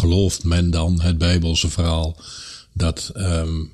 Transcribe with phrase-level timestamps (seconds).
[0.00, 2.16] gelooft men dan het Bijbelse verhaal
[2.72, 3.64] dat ehm,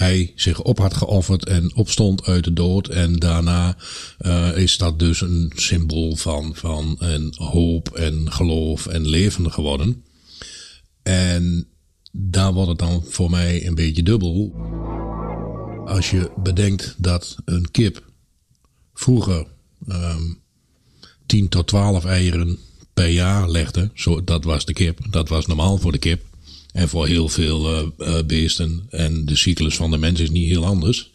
[0.00, 2.88] hij zich op had geofferd en opstond uit de dood.
[2.88, 3.76] En daarna
[4.20, 10.04] uh, is dat dus een symbool van, van een hoop en geloof en leven geworden.
[11.02, 11.66] En
[12.12, 14.54] daar wordt het dan voor mij een beetje dubbel.
[15.86, 18.04] Als je bedenkt dat een kip
[18.94, 19.46] vroeger
[19.88, 20.40] um,
[21.26, 22.58] 10 tot 12 eieren
[23.00, 23.90] per jaar legde.
[23.94, 24.98] Zo, dat was de kip.
[25.10, 26.22] Dat was normaal voor de kip.
[26.72, 28.86] En voor heel veel uh, beesten.
[28.90, 31.10] En de cyclus van de mens is niet heel anders.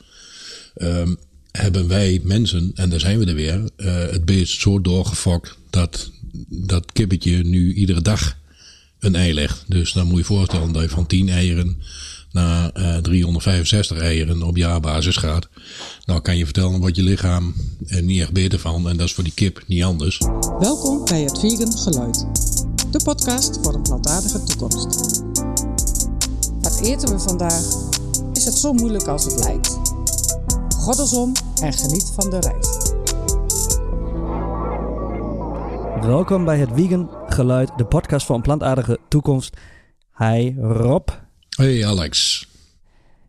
[0.78, 1.18] Um,
[1.52, 6.12] hebben wij mensen, en daar zijn we er weer, uh, het beest zo doorgefokt dat
[6.50, 8.38] dat kippetje nu iedere dag
[9.00, 9.64] een ei legt.
[9.68, 11.82] Dus dan moet je voorstellen dat je van 10 eieren
[12.36, 15.48] naar uh, 365 eieren op jaarbasis gaat.
[16.06, 17.54] Nou kan je vertellen wat je lichaam
[17.88, 18.90] er niet echt beter van.
[18.90, 20.22] En dat is voor die kip niet anders.
[20.60, 22.26] Welkom bij het Vegan Geluid.
[22.92, 25.22] De podcast voor een plantaardige toekomst.
[26.62, 27.64] Wat eten we vandaag?
[28.34, 29.78] Is het zo moeilijk als het lijkt?
[30.78, 32.94] Goddelsom en geniet van de reis.
[36.06, 39.58] Welkom bij het Vegan Geluid, de podcast voor een plantaardige toekomst.
[40.18, 41.10] Hi Rob.
[41.56, 42.46] Hey Alex.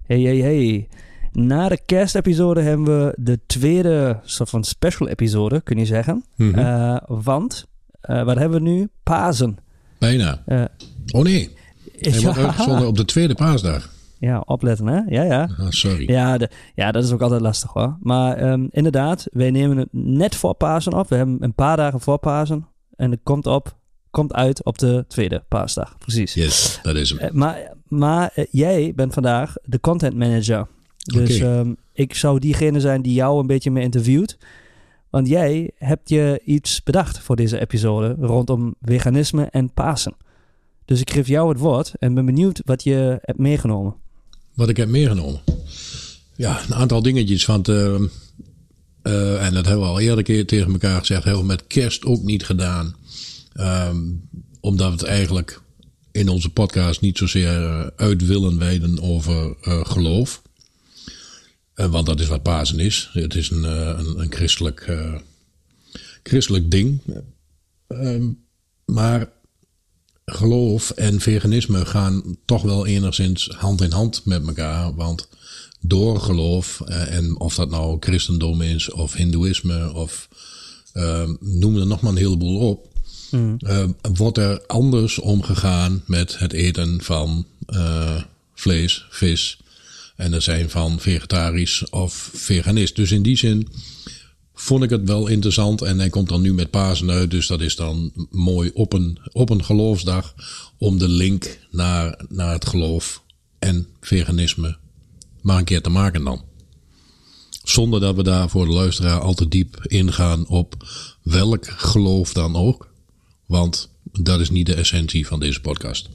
[0.06, 0.88] Hey, hey, hey.
[1.32, 6.24] Na de kerstepisode hebben we de tweede soort van special episode, kun je zeggen.
[6.36, 7.66] Uh, want,
[8.10, 8.88] uh, wat hebben we nu?
[9.02, 9.58] Pasen.
[9.98, 10.42] Bijna.
[10.47, 10.64] Uh,
[11.10, 11.56] oh nee,
[11.98, 13.91] hij wordt uitgezonden op de tweede paasdag.
[14.19, 15.00] Ja, opletten hè?
[15.08, 15.48] Ja, ja.
[15.58, 16.10] Ah, sorry.
[16.10, 17.97] Ja, de, ja, dat is ook altijd lastig hoor.
[18.00, 21.08] Maar um, inderdaad, wij nemen het net voor Pasen op.
[21.08, 22.66] We hebben een paar dagen voor Pasen.
[22.97, 23.77] En het komt op
[24.10, 25.98] komt uit op de tweede paasdag.
[25.98, 26.34] Precies.
[26.34, 27.30] Yes, dat is hem.
[27.32, 30.66] Maar maar uh, jij bent vandaag de content manager.
[30.96, 34.38] Dus um, ik zou diegene zijn die jou een beetje mee interviewt.
[35.10, 40.14] Want jij hebt je iets bedacht voor deze episode rondom veganisme en Pasen.
[40.84, 43.94] Dus ik geef jou het woord en ben benieuwd wat je hebt meegenomen.
[44.54, 45.40] Wat ik heb meegenomen?
[46.36, 47.46] Ja, een aantal dingetjes.
[47.46, 48.00] Want, uh,
[49.02, 52.04] uh, en dat hebben we al eerder keer tegen elkaar gezegd, hebben we met kerst
[52.04, 52.94] ook niet gedaan.
[53.54, 54.28] Um,
[54.60, 55.60] omdat we het eigenlijk
[56.16, 60.43] in onze podcast niet zozeer uit willen wijden over uh, geloof.
[61.75, 63.10] Uh, want dat is wat Pasen is.
[63.12, 65.15] Het is een, uh, een, een christelijk, uh,
[66.22, 67.00] christelijk ding.
[67.88, 68.44] Um,
[68.84, 69.28] maar
[70.25, 74.94] geloof en veganisme gaan toch wel enigszins hand in hand met elkaar.
[74.94, 75.28] Want
[75.81, 80.28] door geloof, en of dat nou christendom is of hindoeïsme of
[81.41, 82.95] noem er nog maar een heleboel op.
[83.31, 83.56] Mm.
[83.59, 88.22] Uh, wordt er anders omgegaan met het eten van uh,
[88.54, 89.59] vlees, vis
[90.16, 92.97] en er zijn van vegetarisch of veganist.
[92.97, 93.69] Dus in die zin
[94.54, 97.60] vond ik het wel interessant en hij komt dan nu met Pasen uit, dus dat
[97.60, 100.34] is dan mooi op een, op een geloofsdag
[100.78, 103.22] om de link naar, naar het geloof
[103.58, 104.76] en veganisme
[105.47, 106.43] maar een keer te maken dan.
[107.64, 110.87] Zonder dat we daar voor de luisteraar al te diep ingaan op
[111.22, 112.88] welk geloof dan ook.
[113.46, 116.08] Want dat is niet de essentie van deze podcast.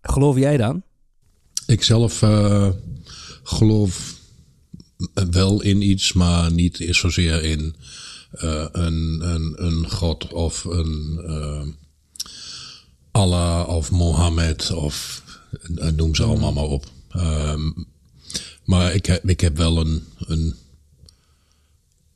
[0.00, 0.82] Geloof jij dan?
[1.66, 2.68] Ik zelf uh,
[3.42, 4.16] geloof
[5.30, 7.76] wel in iets, maar niet zozeer in
[8.34, 11.62] uh, een, een, een god of een uh,
[13.10, 15.22] Allah of Mohammed of
[15.96, 16.86] noem ze allemaal maar op.
[17.16, 17.86] Um,
[18.64, 20.54] maar ik heb, ik heb wel een, een,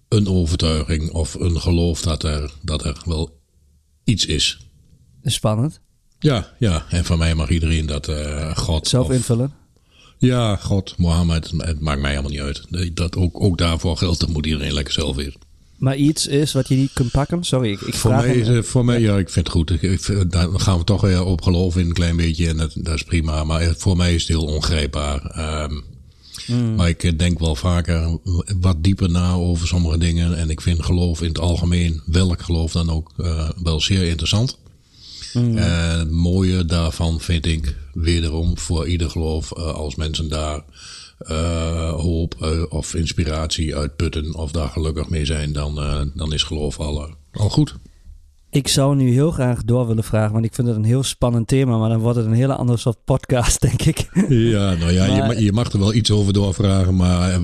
[0.09, 3.41] een overtuiging of een geloof dat er, dat er wel
[4.13, 4.59] iets is.
[5.25, 5.81] Spannend.
[6.19, 6.85] Ja, ja.
[6.89, 8.89] En van mij mag iedereen dat uh, God.
[8.89, 9.53] Zelf of, invullen.
[10.19, 12.95] Ja, God, Mohammed, het maakt mij helemaal niet uit.
[12.97, 15.35] Dat ook, ook daarvoor geldt, dat moet iedereen lekker zelf weer.
[15.77, 17.45] Maar iets is wat je niet kunt pakken?
[17.45, 19.71] Sorry, ik, ik voor vraag mij, voor mij, ja, ik vind het goed.
[19.71, 22.73] Ik, ik, daar gaan we toch weer op geloven in een klein beetje en dat,
[22.75, 23.45] dat is prima.
[23.45, 25.39] Maar voor mij is het heel ongrijpbaar.
[25.65, 25.85] Um,
[26.47, 26.75] Mm.
[26.75, 28.19] Maar ik denk wel vaker
[28.61, 30.37] wat dieper na over sommige dingen.
[30.37, 34.59] En ik vind geloof in het algemeen, welk geloof dan ook, uh, wel zeer interessant.
[35.33, 35.59] Mm.
[35.59, 40.63] En het mooie daarvan vind ik wederom voor ieder geloof, uh, als mensen daar
[41.21, 45.75] uh, hoop of inspiratie uitputten of daar gelukkig mee zijn, dan,
[46.15, 47.75] dan is geloof al, al goed.
[48.53, 51.49] Ik zou nu heel graag door willen vragen, want ik vind het een heel spannend
[51.49, 54.09] thema, maar dan wordt het een hele andere soort podcast, denk ik.
[54.29, 57.41] Ja, nou ja, maar, je, je, mag er wel iets over doorvragen, maar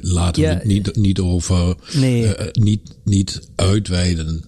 [0.00, 2.22] laten we ja, het niet, niet over, nee.
[2.22, 4.44] uh, niet, niet uitweiden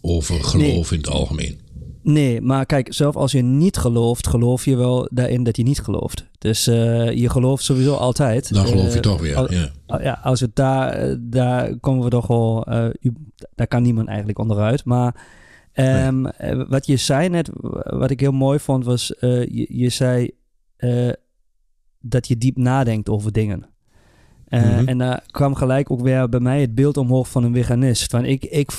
[0.00, 0.98] over geloof nee.
[0.98, 1.58] in het algemeen.
[2.04, 5.80] Nee, maar kijk, zelf als je niet gelooft, geloof je wel daarin dat je niet
[5.80, 6.28] gelooft.
[6.38, 8.54] Dus uh, je gelooft sowieso altijd.
[8.54, 9.70] Dan geloof je uh, toch weer, al, ja.
[9.86, 10.20] ja.
[10.22, 12.86] Als het daar, daar komen we toch wel, uh,
[13.54, 14.84] daar kan niemand eigenlijk onderuit.
[14.84, 15.14] Maar
[15.74, 17.50] Ehm, eh, Wat je zei net,
[17.82, 20.30] wat ik heel mooi vond, was eh, je, je zei
[20.76, 21.12] eh,
[22.00, 23.68] dat je diep nadenkt over dingen.
[24.62, 24.88] Eh, Mhm.
[24.88, 28.10] En daar kwam gelijk ook weer bij mij het beeld omhoog van een veganist.
[28.10, 28.72] Van ik, ik,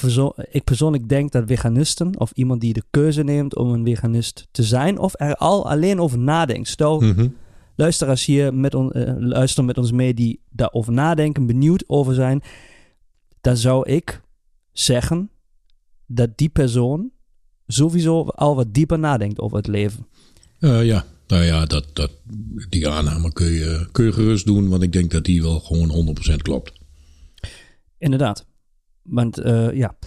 [0.52, 4.64] ik persoonlijk denk dat veganisten, of iemand die de keuze neemt om een veganist te
[4.64, 6.68] zijn, of er al alleen over nadenkt.
[6.68, 7.28] Stel, Mhm.
[7.76, 12.42] luisteraars hier met on, eh, luisteren met ons mee die daarover nadenken, benieuwd over zijn,
[13.42, 14.22] dan zou ik
[14.72, 15.30] zeggen
[16.06, 17.10] dat die persoon
[17.68, 20.08] sowieso al wat dieper nadenkt over het leven.
[20.60, 22.12] Eh, ja, nou ja, dat, dat,
[22.70, 26.16] die aanname kun je, kun je gerust doen, want ik denk dat die wel gewoon
[26.32, 26.72] 100% klopt.
[27.98, 28.46] Inderdaad.
[29.02, 29.98] Want eh, ja,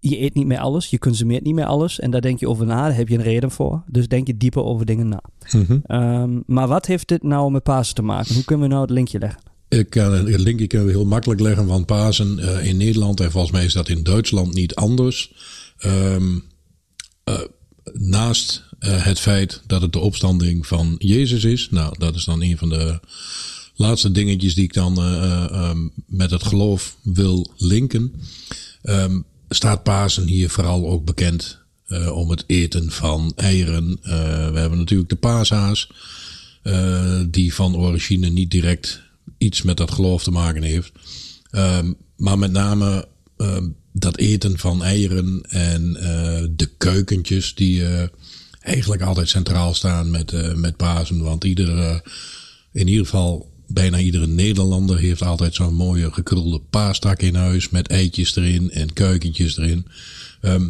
[0.00, 2.66] je eet niet meer alles, je consumeert niet meer alles en daar denk je over
[2.66, 3.84] na, daar heb je een reden voor.
[3.86, 5.22] Dus denk je dieper over dingen na.
[5.52, 5.78] Mhm.
[5.82, 8.34] Ehm, maar wat heeft dit nou met Pasen te maken?
[8.34, 9.40] Hoe kunnen we nou het linkje leggen?
[9.68, 13.20] Ik kan het linkje kunnen we heel makkelijk leggen van Pasen eh, in Nederland.
[13.20, 15.34] En volgens mij is dat in Duitsland niet anders.
[15.78, 16.38] Ehm,
[17.24, 17.40] eh,
[17.92, 21.70] naast eh, het feit dat het de opstanding van Jezus is.
[21.70, 23.00] Nou, dat is dan een van de
[23.74, 28.14] laatste dingetjes die ik dan eh, eh, ehm, met het geloof wil linken.
[28.82, 31.58] Ehm, staat Pasen hier vooral ook bekend
[32.12, 33.98] om het eten van eieren.
[34.52, 35.90] We hebben natuurlijk de paashaas.
[37.30, 39.02] die van origine niet direct
[39.38, 40.92] iets met dat geloof te maken heeft.
[41.50, 43.08] Ehm, maar met name
[43.92, 45.92] dat eten van eieren en
[46.56, 47.82] de keukentjes die
[48.60, 51.22] eigenlijk altijd centraal staan met, eh, met Pasen.
[51.22, 52.02] Want iedere,
[52.72, 57.88] in ieder geval bijna iedere Nederlander heeft altijd zo'n mooie gekrulde paastak in huis met
[57.88, 59.86] eitjes erin en keukentjes erin.
[60.40, 60.68] Ehm,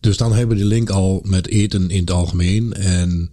[0.00, 2.72] dus dan hebben we de link al met eten in het algemeen.
[2.72, 3.30] En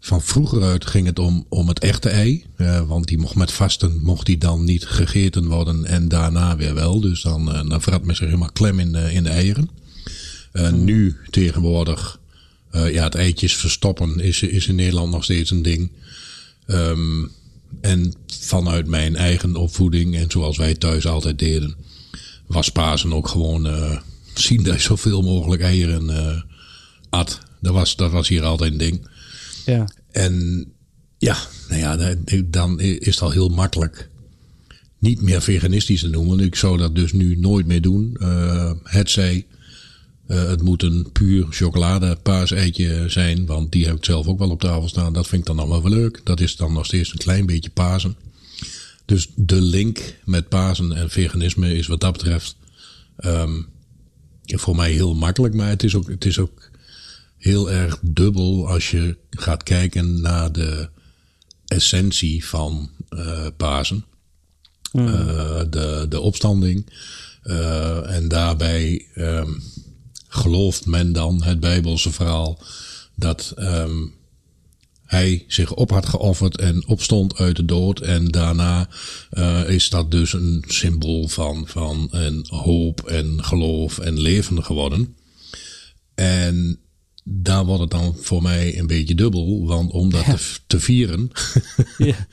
[0.00, 2.44] van vroeger uit ging het om, om het echte ei.
[2.56, 6.74] eh, want die mocht met vasten mocht die dan niet gegeten worden en daarna weer
[6.74, 7.00] wel.
[7.00, 9.70] Dus dan, eh, dan vrat men zich helemaal klem in in de eieren.
[10.52, 12.20] Eh, Nu tegenwoordig,
[12.72, 15.90] eh, ja, het eitjes verstoppen is, is in Nederland nog steeds een ding.
[16.66, 17.24] Ehm,
[17.80, 21.74] en vanuit mijn eigen opvoeding en zoals wij thuis altijd deden,
[22.46, 23.98] was Pasen ook gewoon eh,
[24.34, 26.42] zien dat je zoveel mogelijk eieren eh,
[27.10, 27.38] at.
[27.60, 29.08] Dat was, dat was hier altijd een ding.
[29.66, 29.88] Ja.
[30.10, 30.66] En
[31.18, 31.36] ja,
[31.68, 32.14] nou ja, da-
[32.44, 34.10] dan is het al heel makkelijk
[34.98, 36.40] niet meer veganistisch te noemen.
[36.40, 38.16] Ik zou dat dus nu nooit meer doen.
[38.82, 39.46] Het zij,
[40.26, 44.50] eh, het moet een puur chocolade paaseitje zijn, want die heb ik zelf ook wel
[44.50, 45.12] op tafel staan.
[45.12, 46.20] Dat vind ik dan allemaal wel leuk.
[46.24, 48.16] Dat is dan nog steeds een klein beetje Pasen.
[49.04, 52.56] Dus de link met Pasen en veganisme is wat dat betreft
[53.16, 53.62] ehm,
[54.44, 55.54] voor mij heel makkelijk.
[55.54, 56.70] Maar het is ook, het is ook
[57.38, 60.88] heel erg dubbel als je gaat kijken naar de
[61.66, 64.04] essentie van eh Pasen.
[64.92, 66.86] Eh, de, de opstanding.
[68.06, 69.50] En daarbij ehm,
[70.34, 72.58] gelooft men dan het Bijbelse verhaal
[73.14, 74.06] dat ehm,
[75.04, 78.00] hij zich op had geofferd en opstond uit de dood.
[78.00, 78.88] En daarna
[79.30, 85.16] eh, is dat dus een symbool van, van een hoop en geloof en leven geworden.
[86.14, 86.78] En
[87.24, 91.30] daar wordt het dan voor mij een beetje dubbel, want om dat te, te vieren.
[91.98, 92.26] ja.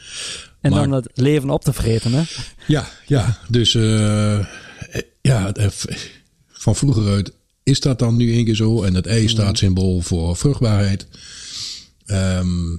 [0.61, 2.23] En Maar- dan het leven op te vreten, hè?
[2.67, 3.39] Ja, ja.
[3.47, 4.45] Dus eh,
[5.21, 5.67] ja, eh,
[6.47, 7.31] van vroeger uit
[7.69, 8.83] is dat dan nu één keer zo.
[8.83, 11.07] En het ei staat symbool voor vruchtbaarheid.
[12.05, 12.75] Ehm,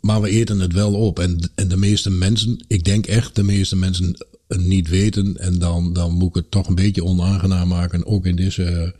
[0.00, 1.18] maar we eten het wel op.
[1.18, 4.16] En, en de meeste mensen, ik denk echt de meeste mensen
[4.48, 5.36] niet weten.
[5.36, 8.06] En dan, dan moet ik het toch een beetje onaangenaam maken.
[8.06, 8.94] Ook in deze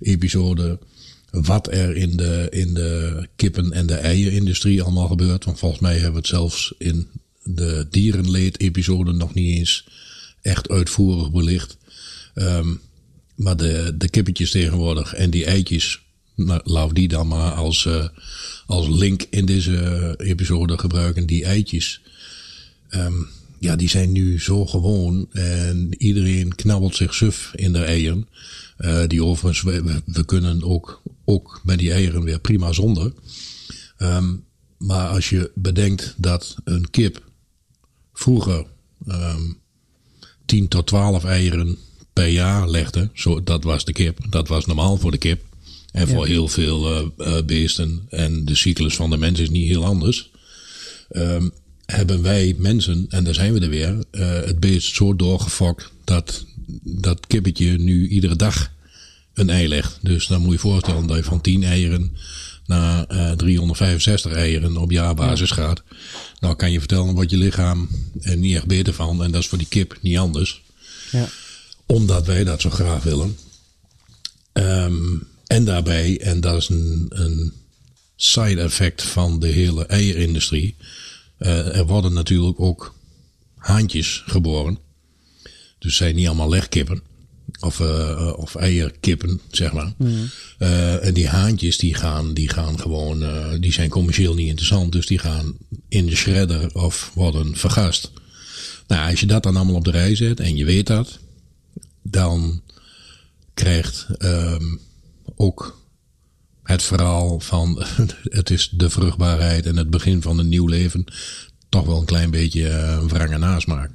[0.00, 0.78] episode.
[1.30, 5.44] Wat er in de, in de kippen- en de eierindustrie allemaal gebeurt.
[5.44, 7.08] Want volgens mij hebben we het zelfs in
[7.42, 9.86] de dierenleed-episode nog niet eens
[10.42, 11.76] echt uitvoerig belicht.
[12.34, 12.74] Ehm,
[13.34, 16.02] maar de, de kippetjes tegenwoordig en die eitjes,
[16.34, 18.08] nou, laat die dan maar als, eh,
[18.66, 21.26] als link in deze episode gebruiken.
[21.26, 22.00] Die eitjes,
[22.88, 23.22] ehm,
[23.58, 28.28] ja, die zijn nu zo gewoon en iedereen knabbelt zich suf in de eieren.
[28.76, 29.62] Eh, die overigens,
[30.04, 33.12] we, kunnen ook, ook met die eieren weer prima zonder.
[33.96, 34.34] Ehm,
[34.78, 37.22] maar als je bedenkt dat een kip
[38.12, 38.66] vroeger
[39.06, 39.42] ehm
[40.44, 41.78] 10 tot 12 eieren
[42.14, 45.42] per jaar legde, zo, dat was de kip, dat was normaal voor de kip.
[45.92, 49.68] En voor heel veel eh, eh, beesten, en de cyclus van de mens is niet
[49.68, 50.30] heel anders,
[51.10, 51.48] ehm,
[51.86, 56.44] hebben wij mensen, en daar zijn we er weer, eh, het beest zo doorgefokt dat
[56.82, 58.70] dat kippetje nu iedere dag
[59.34, 59.98] een ei legt.
[60.02, 62.16] Dus dan moet je je voorstellen dat je van 10 eieren
[62.66, 65.82] naar eh 365 eieren op jaarbasis gaat.
[66.40, 67.88] Nou kan je vertellen, wordt je lichaam
[68.20, 69.22] er niet echt beter van.
[69.22, 70.62] En dat is voor die kip niet anders.
[71.10, 71.28] Ja.
[71.86, 73.36] Omdat wij dat zo graag willen.
[74.52, 77.52] Ehm, en daarbij, en dat is een, een
[78.16, 80.76] side effect van de hele eierindustrie.
[81.38, 82.94] Uh, er worden natuurlijk ook
[83.56, 84.78] haantjes geboren.
[85.78, 87.02] Dus zijn niet allemaal legkippen.
[87.60, 89.92] Of, uh, of eierkippen, zeg maar.
[89.96, 90.30] Mm.
[90.58, 93.24] Uh, en die haantjes die gaan, die gaan gewoon,
[93.60, 94.92] die zijn commercieel niet interessant.
[94.92, 95.56] Dus die gaan
[95.88, 98.10] in de shredder of worden vergast.
[98.86, 101.18] Nou, als je dat dan allemaal op de rij zet en je weet dat,
[102.04, 102.62] dan
[103.54, 104.80] krijgt um,
[105.36, 105.82] ook
[106.62, 107.82] het verhaal van
[108.22, 111.04] het is de vruchtbaarheid en het begin van een nieuw leven
[111.68, 113.90] toch wel een klein beetje een wrange nasmaak.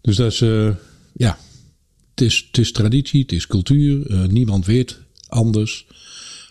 [0.00, 0.74] Dus dat is, uh,
[1.12, 1.38] ja,
[2.10, 4.10] het is, het is traditie, het is cultuur.
[4.10, 5.86] Uh, niemand weet anders.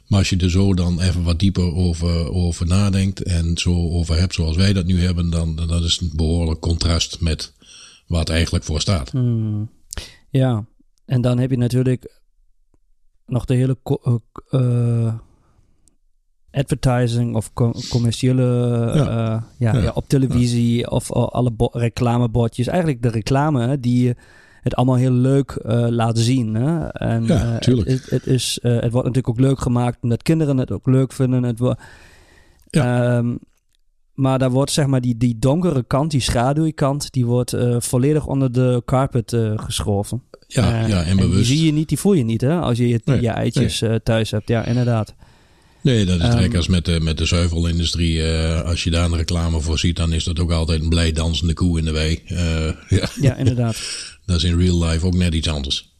[0.08, 4.18] Maar als je er zo dan even wat dieper over, over nadenkt en zo over
[4.18, 7.54] hebt zoals wij dat nu hebben, dan dat is een behoorlijk contrast met
[8.06, 9.12] wat eigenlijk voor staat.
[9.12, 9.70] Hmm.
[10.30, 10.66] Ja,
[11.06, 12.20] en dan heb je natuurlijk
[13.26, 13.78] nog de hele
[14.52, 15.14] uh,
[16.52, 17.54] advertising of
[17.90, 18.44] commerciële
[18.96, 19.36] ja.
[19.36, 19.92] Uh, ja, ja.
[19.94, 20.88] op televisie ja.
[20.88, 22.68] of alle reclamebordjes.
[22.68, 24.16] Eigenlijk de reclame die
[24.62, 26.56] het allemaal heel leuk uh, laten zien.
[26.56, 26.88] Hè?
[26.88, 27.90] En, ja, tuurlijk.
[27.90, 31.44] Het, het, is, het wordt natuurlijk ook leuk gemaakt omdat kinderen het ook leuk vinden.
[31.44, 31.82] Het wordt,
[32.70, 33.18] ja.
[33.18, 33.40] Um,
[34.18, 38.26] maar daar wordt zeg maar die, die donkere kant, die schaduwkant, die wordt uh, volledig
[38.26, 40.24] onder de carpet geschoven.
[40.48, 41.32] Ja, ja en bewust.
[41.32, 43.30] En die zie je niet, die voel je niet hè, als je je, nee, je
[43.30, 44.04] eitjes nee.
[44.04, 44.48] thuis hebt.
[44.48, 45.16] Ja, inderdaad.
[45.82, 48.24] Nee, dat is um, als met de, met de zuivelindustrie.
[48.64, 51.54] Als je daar een reclame voor ziet, dan is dat ook altijd een blij dansende
[51.54, 52.22] koe in de wei.
[52.90, 53.10] Ja.
[53.22, 53.78] ja, inderdaad.
[54.26, 55.96] dat is in real life ook net iets anders.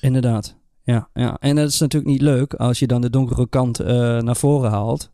[0.00, 0.58] Inderdaad.
[0.84, 1.36] Ja, ja.
[1.40, 3.86] En dat is natuurlijk niet leuk als je dan de donkere kant uh,
[4.18, 5.10] naar voren haalt.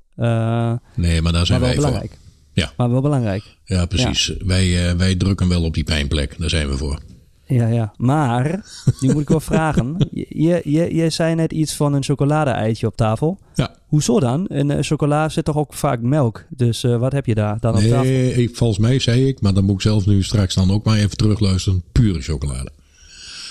[0.95, 2.11] Nee, maar daar zijn maar wel wij belangrijk.
[2.11, 2.21] voor.
[2.53, 2.73] Ja.
[2.77, 3.45] Maar wel belangrijk.
[3.65, 4.27] Ja, precies.
[4.27, 4.47] Ja.
[4.47, 6.39] Wij, wij drukken wel op die pijnplek.
[6.39, 7.01] Daar zijn we voor.
[7.47, 7.93] Ja, ja.
[7.97, 8.65] Maar,
[9.01, 9.97] nu moet ik wel vragen.
[10.29, 13.39] Je, je, je zei net iets van een chocolade-eitje op tafel.
[13.55, 13.75] Ja.
[13.87, 14.47] Hoezo dan?
[14.47, 16.45] In uh, chocola zit toch ook vaak melk?
[16.49, 18.43] Dus uh, wat heb je daar dan op nee, tafel?
[18.43, 20.99] Ik, volgens mij zei ik, maar dan moet ik zelf nu straks dan ook maar
[20.99, 21.83] even terugluisteren.
[21.93, 22.71] Pure chocolade.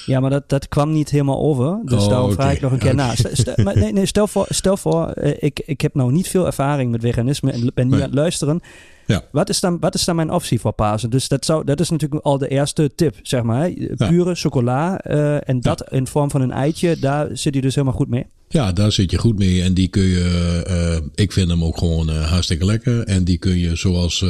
[0.05, 1.79] Ja, maar dat, dat kwam niet helemaal over.
[1.85, 2.55] Dus oh, daarom vraag okay.
[2.55, 3.05] ik nog een keer okay.
[3.05, 3.15] na.
[3.25, 6.27] Stel, stel, maar nee, nee, stel voor, stel voor uh, ik, ik heb nou niet
[6.27, 8.01] veel ervaring met veganisme en ben nu Nee.
[8.01, 8.61] aan het luisteren.
[9.07, 9.23] Ja.
[9.31, 11.09] Wat, is dan, wat is dan mijn optie voor Pasen?
[11.09, 13.71] Dus dat, zou, dat is natuurlijk al de eerste tip, zeg maar.
[13.97, 17.97] Pure chocola uh, en dat in vorm van een eitje, daar zit je dus helemaal
[17.97, 18.25] goed mee.
[18.49, 19.61] Ja, daar zit je goed mee.
[19.61, 23.03] En die kun je, uh, ik vind hem ook gewoon uh, hartstikke lekker.
[23.03, 24.25] En die kun je zoals,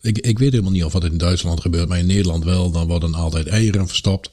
[0.00, 2.70] ik, ik weet helemaal niet of wat in Duitsland gebeurt, maar in Nederland wel.
[2.70, 4.30] Dan worden altijd eieren verstopt.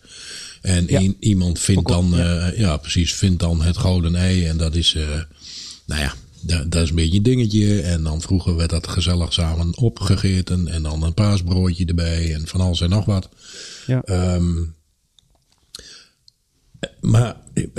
[0.61, 1.13] En Ja.
[1.19, 2.17] iemand vindt dan, ja.
[2.17, 2.51] ja.
[2.55, 4.45] ja precies, vindt dan het gouden ei.
[4.45, 4.97] En dat is,
[5.85, 7.81] nou ja, dat, dat is een beetje een dingetje.
[7.81, 10.67] En dan vroeger werd dat gezellig samen opgegeten.
[10.67, 13.29] En dan een paasbroodje erbij en van alles en nog wat.
[13.87, 14.33] Ja.
[14.35, 14.75] Um,
[17.01, 17.37] maar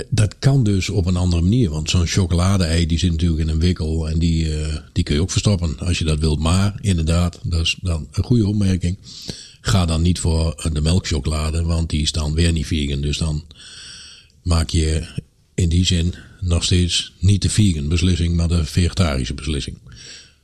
[0.09, 1.69] dat kan dus op een andere manier.
[1.69, 4.09] Want zo'n chocolade-ei die zit natuurlijk in een wikkel.
[4.09, 6.39] En die, uh, die kun je ook verstoppen als je dat wilt.
[6.39, 8.97] Maar inderdaad, dat is dan een goede opmerking.
[9.61, 11.63] Ga dan niet voor de melkchocolade.
[11.63, 13.01] Want die is dan weer niet vegan.
[13.01, 13.45] Dus dan
[14.43, 15.07] maak je
[15.55, 18.35] in die zin nog steeds niet de vegan beslissing.
[18.35, 19.77] Maar de vegetarische beslissing.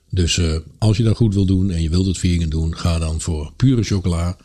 [0.10, 3.00] Dus uh, als je dat goed wil doen en je wilt het vegan doen, ga
[3.00, 4.38] dan voor pure chocola.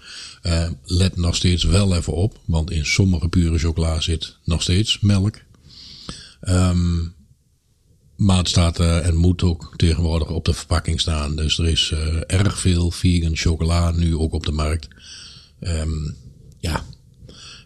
[0.42, 5.00] Uh, let nog steeds wel even op, want in sommige pure chocola zit nog steeds
[5.00, 5.38] melk.
[6.48, 7.14] Um,
[8.20, 11.36] uh, en moet ook tegenwoordig op de verpakking staan.
[11.36, 14.88] Dus er is uh, erg veel vegan chocola nu ook op de markt.
[15.60, 16.16] Um,
[16.58, 16.84] ja.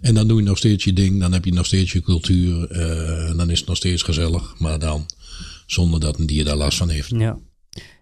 [0.00, 2.70] En dan doe je nog steeds je ding, dan heb je nog steeds je cultuur.
[2.70, 5.06] Uh, dan is het nog steeds gezellig, maar dan
[5.66, 7.10] zonder dat een dier daar last van heeft.
[7.10, 7.38] Ja.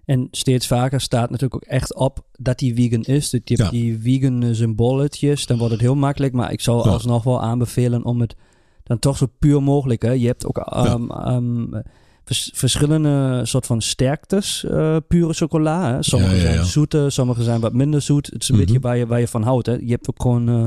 [0.05, 3.31] En steeds vaker staat natuurlijk ook echt op dat die vegan is.
[3.31, 3.63] Dat je Ja.
[3.63, 6.33] hebt die vegan symboletjes, dan wordt het heel makkelijk.
[6.33, 6.91] Maar ik zou Ja.
[6.91, 8.35] alsnog wel aanbevelen om het
[8.83, 10.03] dan toch zo puur mogelijk.
[10.03, 10.11] Hè.
[10.13, 11.83] Je hebt ook um, um,
[12.25, 15.93] vers- verschillende soort van sterktes, uh, pure chocola.
[15.95, 16.03] Hè.
[16.03, 16.55] Sommige Ja, ja, ja.
[16.55, 18.27] zijn zoete, sommige zijn wat minder zoet.
[18.33, 18.65] Het is een Mhm.
[18.65, 19.67] beetje waar je, waar je van houdt.
[19.67, 19.73] Hè.
[19.73, 20.67] Je hebt ook gewoon uh,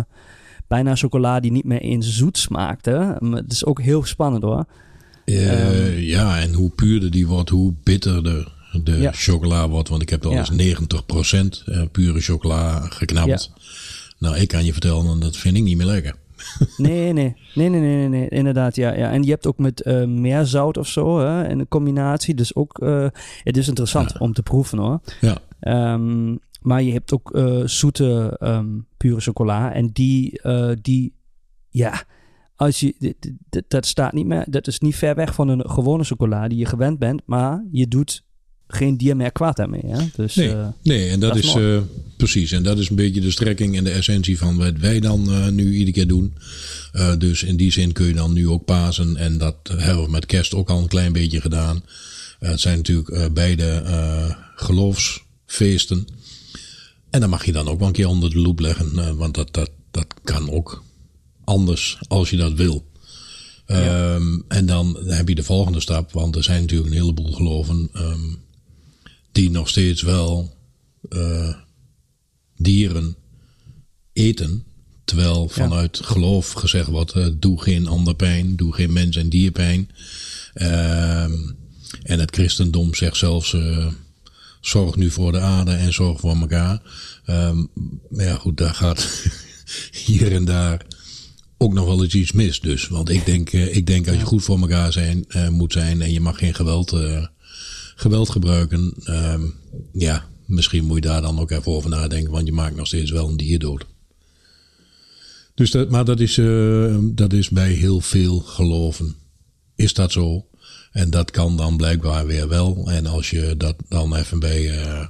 [0.67, 2.85] bijna chocola die niet meer eens zoet smaakt.
[2.85, 2.97] Hè.
[3.19, 4.65] Maar Het is ook heel spannend hoor.
[5.25, 5.99] Uh, Ehm.
[5.99, 9.89] ja, en hoe puurder die wordt, hoe bitterder de chocola wordt.
[9.89, 13.51] Want ik heb al eens 90% eh, pure chocola geknabbeld.
[14.19, 16.15] Nou, ik kan je vertellen, dat vind ik niet meer lekker.
[16.77, 19.11] Nee, nee, nee, nee, nee, nee, inderdaad, ja, ja.
[19.11, 22.35] En je hebt ook met uh, meer zout of zo, hè, in een combinatie.
[22.35, 23.07] Dus ook, uh,
[23.43, 24.19] het is interessant Ja.
[24.19, 24.99] om te proeven, hoor.
[25.21, 25.37] Ja,
[25.93, 29.73] Um, maar je hebt ook uh, zoete um, pure chocola.
[29.73, 30.41] En die,
[30.81, 31.13] die
[31.69, 32.03] ja,
[32.55, 33.15] als je,
[33.67, 36.65] dat staat niet meer, dat is niet ver weg van een gewone chocola die je
[36.65, 37.21] gewend bent.
[37.25, 38.23] Maar je doet
[38.67, 39.85] geen dier meer kwaad daarmee.
[39.85, 40.05] Hè?
[40.15, 41.77] Dus, Nee, eh, nee en dat, dat is eh,
[42.17, 42.51] precies.
[42.51, 45.47] En dat is een beetje de strekking en de essentie van wat wij dan eh,
[45.47, 46.33] nu iedere keer doen.
[47.17, 49.17] Dus in die zin kun je dan nu ook Pasen.
[49.17, 51.83] En dat hebben we met kerst ook al een klein beetje gedaan.
[52.39, 53.83] Het zijn natuurlijk beide
[54.55, 56.07] geloofsfeesten.
[57.09, 59.17] En dan mag je dan ook wel een keer onder de loep leggen.
[59.17, 60.83] want dat, dat, dat kan ook
[61.43, 62.85] anders als je dat wil.
[63.65, 66.11] Ehm, en dan heb je de volgende stap.
[66.11, 67.89] Want er zijn natuurlijk een heleboel geloven.
[67.93, 68.33] ehm,
[69.35, 70.55] die nog steeds wel
[71.09, 71.55] eh,
[72.57, 73.15] dieren
[74.13, 74.63] eten.
[75.05, 79.51] Terwijl vanuit geloof gezegd wordt: eh, doe geen ander pijn, doe geen mens en dier
[79.51, 79.89] pijn.
[80.53, 81.33] Ehm,
[82.03, 83.87] en het christendom zegt zelfs: eh,
[84.61, 86.81] zorg nu voor de aarde en zorg voor elkaar.
[87.25, 87.57] Ehm,
[88.09, 89.23] maar ja, goed, daar gaat
[90.05, 90.85] hier en daar
[91.57, 92.59] ook nog wel eens iets mis.
[92.59, 96.11] Dus, want ik denk, ik denk als je goed voor elkaar zijn, moet zijn en
[96.11, 96.91] je mag geen geweld,
[97.95, 98.93] geweld gebruiken.
[99.03, 99.41] ehm,
[99.91, 103.11] ja, misschien moet je daar dan ook even over nadenken, want je maakt nog steeds
[103.11, 103.85] wel een dier dood.
[105.55, 109.15] Dus dat, maar dat is, eh, dat is bij heel veel geloven.
[109.75, 110.45] Is dat zo?
[110.91, 112.91] En dat kan dan blijkbaar weer wel.
[112.91, 115.07] En als je dat dan even bij, eh,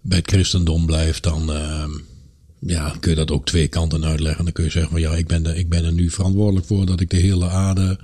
[0.00, 1.88] bij het christendom blijft, dan eh,
[2.58, 4.44] ja, kun je dat ook twee kanten uitleggen.
[4.44, 6.86] Dan kun je zeggen van ja, ik ben, er, ik ben er nu verantwoordelijk voor
[6.86, 7.98] dat ik de hele aarde,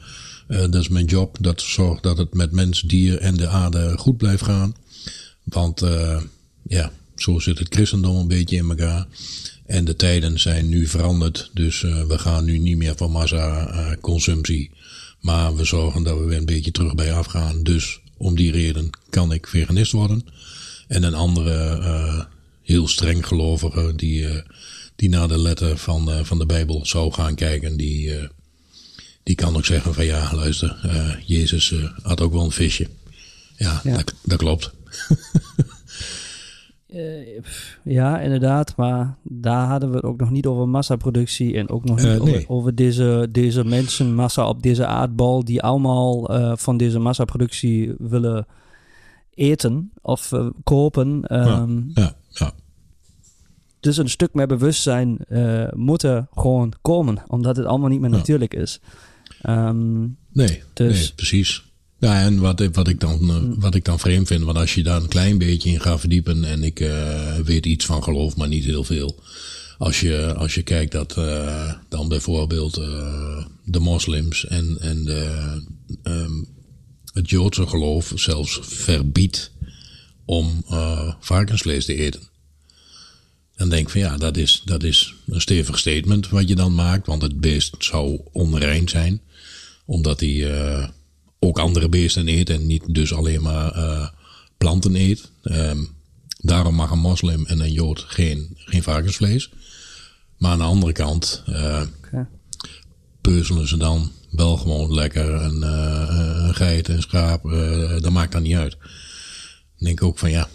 [0.48, 3.98] eh, dat is mijn job, dat zorgt dat het met mens, dier en de aarde
[3.98, 4.74] goed blijft gaan.
[5.42, 6.22] Want eh,
[6.62, 9.06] ja, zo zit het christendom een beetje in elkaar.
[9.66, 11.50] En de tijden zijn nu veranderd.
[11.54, 14.70] Dus eh, we gaan nu niet meer van massa-consumptie.
[15.20, 17.62] maar we zorgen dat we weer een beetje terug bij afgaan.
[17.62, 20.26] Dus om die reden kan ik veganist worden.
[20.86, 22.26] En een andere
[22.62, 24.26] heel streng gelovige die,
[24.96, 27.76] die naar de letter van, van de Bijbel zou gaan kijken.
[27.76, 28.28] Die,
[29.28, 32.87] die kan ook zeggen van ja, luister, eh, Jezus eh, had ook wel een visje.
[33.56, 33.97] Ja, Ja.
[33.97, 34.70] Dat, dat klopt.
[36.88, 37.42] Eh,
[37.85, 38.76] ja, inderdaad.
[38.76, 41.56] Maar daar hadden we het ook nog niet over massaproductie.
[41.56, 42.20] En ook nog niet nee.
[42.20, 45.44] over, over deze, deze mensenmassa op deze aardbol.
[45.44, 48.47] Die allemaal eh, van deze massaproductie willen
[49.35, 50.33] eten of
[50.64, 51.24] kopen.
[51.26, 52.52] Ehm, Ja, ja.
[53.81, 57.22] Dus een stuk meer bewustzijn eh moet er gewoon komen.
[57.26, 58.16] Omdat het allemaal niet meer Ja.
[58.16, 58.81] natuurlijk is.
[59.42, 60.01] Ehm,
[60.33, 61.62] Nee, Dus- nee precies.
[62.01, 64.74] Ja, en wat, ik- wat, ik dan, eh, wat ik dan vreemd vind, want als
[64.74, 68.37] je daar een klein beetje in gaat verdiepen, en ik eh, weet iets van geloof,
[68.37, 69.22] maar niet heel veel.
[69.79, 72.74] Als je, als je kijkt dat eh, dan bijvoorbeeld
[73.64, 75.62] de moslims en, en de,
[76.03, 76.33] ehm,
[77.12, 79.51] het Joodse geloof zelfs verbiedt
[80.24, 80.64] om
[81.20, 82.20] varkensvlees te eten.
[83.59, 86.75] Dan denk ik van ja, dat is, dat is een stevig statement wat je dan
[86.75, 89.21] maakt, want het beest zou onrein zijn
[89.85, 90.88] omdat hij eh,
[91.38, 94.09] ook andere beesten eet en niet dus alleen maar eh,
[94.59, 95.31] planten eet.
[95.42, 95.85] Ehm,
[96.40, 99.51] daarom mag een moslim en een jood geen, geen varkensvlees.
[100.37, 102.29] Maar aan de andere kant oké.
[103.21, 107.42] peuzelen ze dan wel gewoon lekker een, een geit, een schaap.
[108.01, 108.77] dat maakt dan niet uit.
[108.79, 110.49] Dan denk ik ook van ja.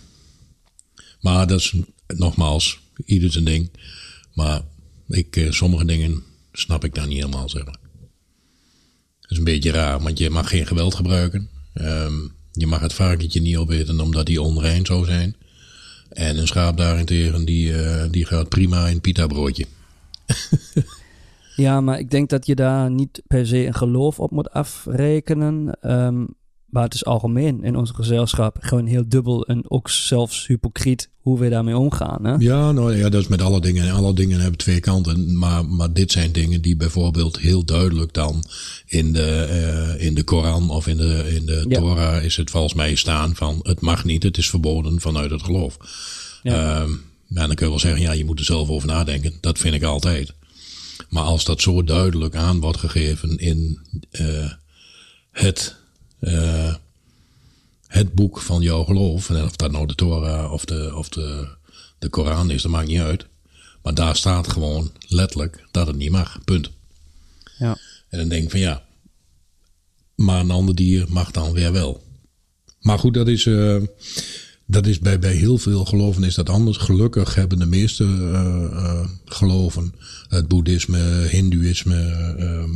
[1.22, 1.74] Maar dat is
[2.08, 3.72] nogmaals, ieder zijn ding.
[4.34, 4.62] Maar
[5.08, 7.78] ik, eh, sommige dingen snap ik dan niet helemaal, zeg maar.
[9.22, 11.50] Dat is een beetje raar, want je mag geen geweld gebruiken.
[11.74, 12.14] Ehm,
[12.52, 15.36] je mag het varkentje niet opeten omdat die onrein zou zijn.
[16.10, 19.66] En een schaap daarentegen, die, eh, die gaat prima in pita broodje.
[21.56, 25.78] Ja, maar ik denk dat je daar niet per se een geloof op moet afrekenen.
[25.82, 26.26] Ehm,
[26.74, 31.40] maar het is algemeen in onze gezelschap gewoon heel dubbel en ook zelfs hypocriet hoe
[31.40, 32.26] we daarmee omgaan.
[32.26, 32.36] Hè?
[32.40, 33.92] Ja, nou ja, dat is met alle dingen.
[33.92, 35.38] Alle dingen hebben twee kanten.
[35.38, 38.44] Maar, maar dit zijn dingen die bijvoorbeeld heel duidelijk dan
[38.86, 41.80] in de, eh, in de Koran of in de, in de Ja.
[41.80, 45.44] Torah is het volgens mij staan van het mag niet, het is verboden vanuit het
[45.44, 45.78] geloof.
[46.44, 46.54] Ja.
[46.54, 46.90] Ehm,
[47.28, 49.34] nou, dan kun je wel zeggen, ja, je moet er zelf over nadenken.
[49.42, 50.34] Dat vind ik altijd.
[51.10, 53.80] Maar als dat zo duidelijk aan wordt gegeven in
[54.12, 54.52] eh,
[55.32, 55.76] het,
[56.24, 56.76] eh,
[57.88, 61.48] het boek van jouw geloof, en of dat nou de Torah of de, of de,
[62.00, 63.26] de Koran is, dat maakt niet uit.
[63.82, 66.40] Maar daar staat gewoon letterlijk dat het niet mag.
[66.44, 66.70] Punt.
[67.58, 67.78] Ja.
[68.10, 68.84] En dan denk ik van ja,
[70.16, 72.04] maar een ander dier mag dan weer wel.
[72.80, 73.82] Maar goed, dat is, eh,
[74.66, 76.78] dat is bij, bij heel veel geloven is dat anders.
[76.78, 79.94] Gelukkig hebben de meeste eh, geloven,
[80.28, 82.72] het boeddhisme, hindoeïsme, ehm,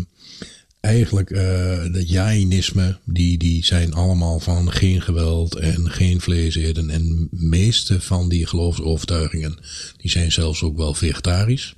[0.88, 6.90] eigenlijk eh het jainisme, die, die zijn allemaal van geen geweld en geen vlees eten.
[6.90, 9.58] En meeste van die geloofsovertuigingen,
[9.98, 11.76] die zijn zelfs ook wel vegetarisch.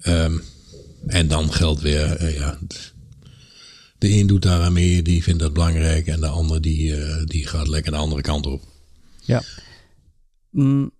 [0.00, 0.38] Ehm,
[1.06, 2.58] en dan geldt weer, eh, ja,
[3.98, 6.06] de een doet daar aan mee, die vindt dat belangrijk.
[6.06, 8.62] En de ander die, eh, die gaat lekker de andere kant op.
[9.22, 9.42] Ja.
[10.50, 10.90] Mm,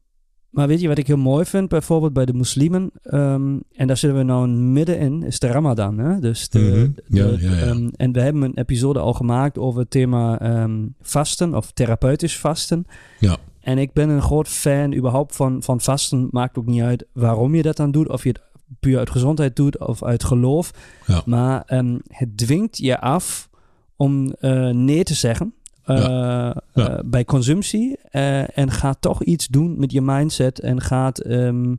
[0.55, 2.91] maar weet je wat ik heel mooi vind, bijvoorbeeld bij de moslimen?
[3.03, 5.99] ehm, en daar zitten we nou middenin, is de Ramadan.
[5.99, 6.19] Hè?
[6.19, 7.17] Dus de, Mhm.
[7.17, 7.59] Ja, de- ja, ja.
[7.67, 12.39] ehm, en we hebben een episode al gemaakt over het thema ehm, vasten of therapeutisch
[12.39, 12.87] vasten.
[13.21, 13.37] Ja.
[13.61, 16.29] En ik ben een groot fan überhaupt van, van vasten.
[16.31, 18.09] Maakt ook niet uit waarom je dat dan doet.
[18.09, 18.41] Of je het
[18.81, 20.71] puur uit gezondheid doet of uit geloof.
[21.07, 21.23] Ja.
[21.27, 21.63] Maar
[22.09, 23.49] het dwingt je af
[23.97, 25.55] om eh, nee te zeggen.
[25.85, 26.55] Eh, Ja.
[26.73, 27.97] eh, bij consumptie.
[28.11, 30.61] eh, en gaat toch iets doen met je mindset.
[30.61, 31.75] En gaat ehm,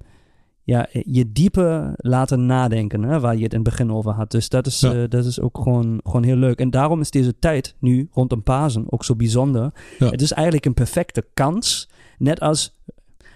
[0.63, 3.03] ja, je dieper laten nadenken.
[3.03, 4.31] Hè, waar je het in het begin over had.
[4.31, 5.07] Dus dat is, Ja.
[5.07, 6.59] dat is ook gewoon, gewoon heel leuk.
[6.59, 9.71] En daarom is deze tijd nu rondom Pasen ook zo bijzonder.
[9.99, 11.89] Het is eigenlijk een perfecte kans.
[12.17, 12.73] Net als.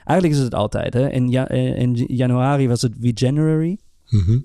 [0.05, 0.93] Eigenlijk is het altijd.
[0.93, 1.09] Hè?
[1.11, 3.77] In, ja, in januari was het January.
[4.09, 4.39] Mhm.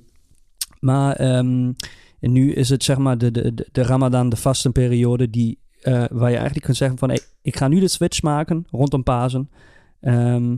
[0.80, 1.76] Maar en
[2.20, 6.31] nu is het zeg maar de, de, de- de Ramadan, de vastenperiode, die, eh, waar
[6.31, 9.51] je eigenlijk kunt zeggen van hey, ik ga nu de switch maken rondom Pasen.
[10.01, 10.57] Ehm,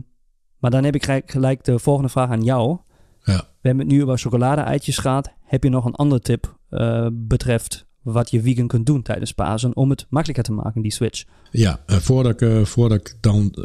[0.59, 2.77] maar dan heb ik gelijk, de volgende vraag aan jou.
[3.23, 3.37] Ja.
[3.37, 5.33] We hebben het nu over chocolade-eitjes gehad.
[5.41, 9.75] Heb je nog een andere tip eh, betreft wat je vegan kunt doen tijdens Pasen
[9.75, 11.23] om het makkelijker te maken, die switch?
[11.51, 13.55] Ja, voordat ik, eh, voordat ik dan,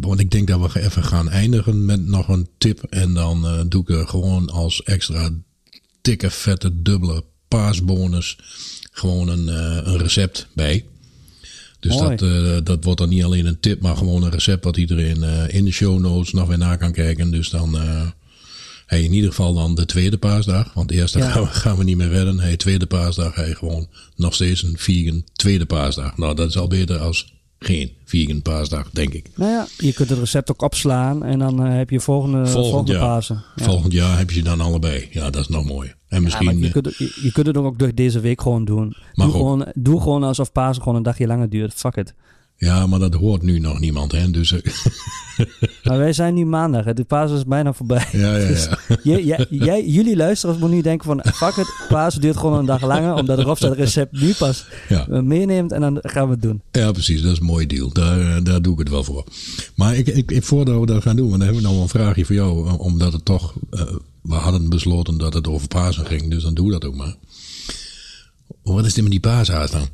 [0.00, 2.82] want ik denk dat we even gaan eindigen met nog een tip.
[2.82, 5.30] En dan doe ik er gewoon als extra
[6.00, 8.38] dikke, vette, dubbele paasbonus
[8.92, 9.48] gewoon een,
[9.88, 10.84] een recept bij.
[11.82, 12.16] Dus Mooi.
[12.16, 15.22] dat, eh, dat wordt dan niet alleen een tip, maar gewoon een recept wat iedereen
[15.22, 17.30] eh, in de show notes nog weer na kan kijken.
[17.30, 18.06] Dus dan, eh
[18.86, 20.72] hey, in ieder geval dan de tweede paasdag.
[20.74, 21.30] Want de eerste Ja.
[21.30, 22.38] gaan, we, gaan we niet meer redden.
[22.40, 26.16] Hey, tweede paasdag, hey, gewoon nog steeds een vegan tweede paasdag.
[26.16, 29.26] Nou, dat is al beter als geen vegan paasdag, denk ik.
[29.36, 33.00] Nou ja, je kunt het recept ook opslaan en dan heb je volgende, volgende jaar.
[33.00, 33.44] Pasen.
[33.56, 33.64] Ja.
[33.64, 35.08] Volgend jaar heb je ze dan allebei.
[35.10, 35.92] Ja, dat is nog mooi.
[36.12, 36.58] En misschien.
[36.58, 38.96] je, eh, kunt, het- je, je kunt het ook door deze week gewoon doen.
[39.12, 39.32] Doe ook.
[39.32, 41.74] gewoon, doe gewoon alsof Pasen gewoon een dagje langer duurt.
[41.74, 42.14] Fuck it.
[42.56, 44.30] ja, maar dat hoort nu nog niemand, hè?
[44.30, 44.52] Dus.
[44.52, 44.72] eh,
[45.84, 46.84] Maar wij zijn nu maandag.
[46.84, 46.94] hè.
[46.94, 48.06] De Pasen is bijna voorbij.
[48.12, 48.96] ja, ja, Dus ja.
[49.02, 51.32] jij, jij, jij- jullie luisteren moeten nu denken van...
[51.34, 53.14] Fuck it, Pasen duurt gewoon een dag langer.
[53.14, 55.08] Omdat Rob dat recept nu pas ja.
[55.08, 55.72] eh, meeneemt.
[55.72, 56.62] En dan gaan we het doen.
[56.72, 57.22] Ja, precies.
[57.22, 57.92] Dat is een mooi deal.
[57.92, 59.24] Daar, daar doe ik het wel voor.
[59.76, 61.82] Maar ik, ik, ik, voordat we dat gaan doen, want dan hebben we nog wel
[61.82, 62.78] een vraagje voor jou.
[62.78, 63.54] Omdat het toch,
[64.22, 67.14] we hadden besloten dat het over Pasen ging, dus dan doe dat ook maar.
[68.62, 69.86] Wat is dit met die paashaas dan?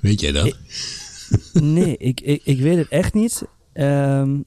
[0.00, 0.56] Weet jij dat?
[1.52, 3.44] Nee, ik, ik, ik weet het echt niet.
[3.72, 4.38] Ehm,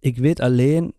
[0.00, 0.92] ik weet alleen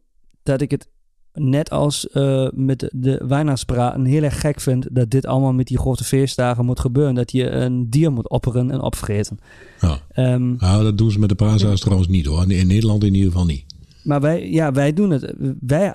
[0.44, 0.88] dat ik het
[1.34, 5.78] net als eh, met de weihnachtspraten heel erg gek vind dat dit allemaal met die
[5.78, 7.16] grote feestdagen moet gebeuren.
[7.16, 9.40] Dat je een dier moet opperen en opvreten.
[9.82, 10.00] Ja.
[10.12, 12.52] Ehm, Nou, dat doen ze met de paashaas trouwens niet hoor.
[12.52, 13.64] In Nederland in ieder geval niet.
[14.04, 15.34] Maar wij, ja, wij doen het.
[15.60, 15.94] Wij,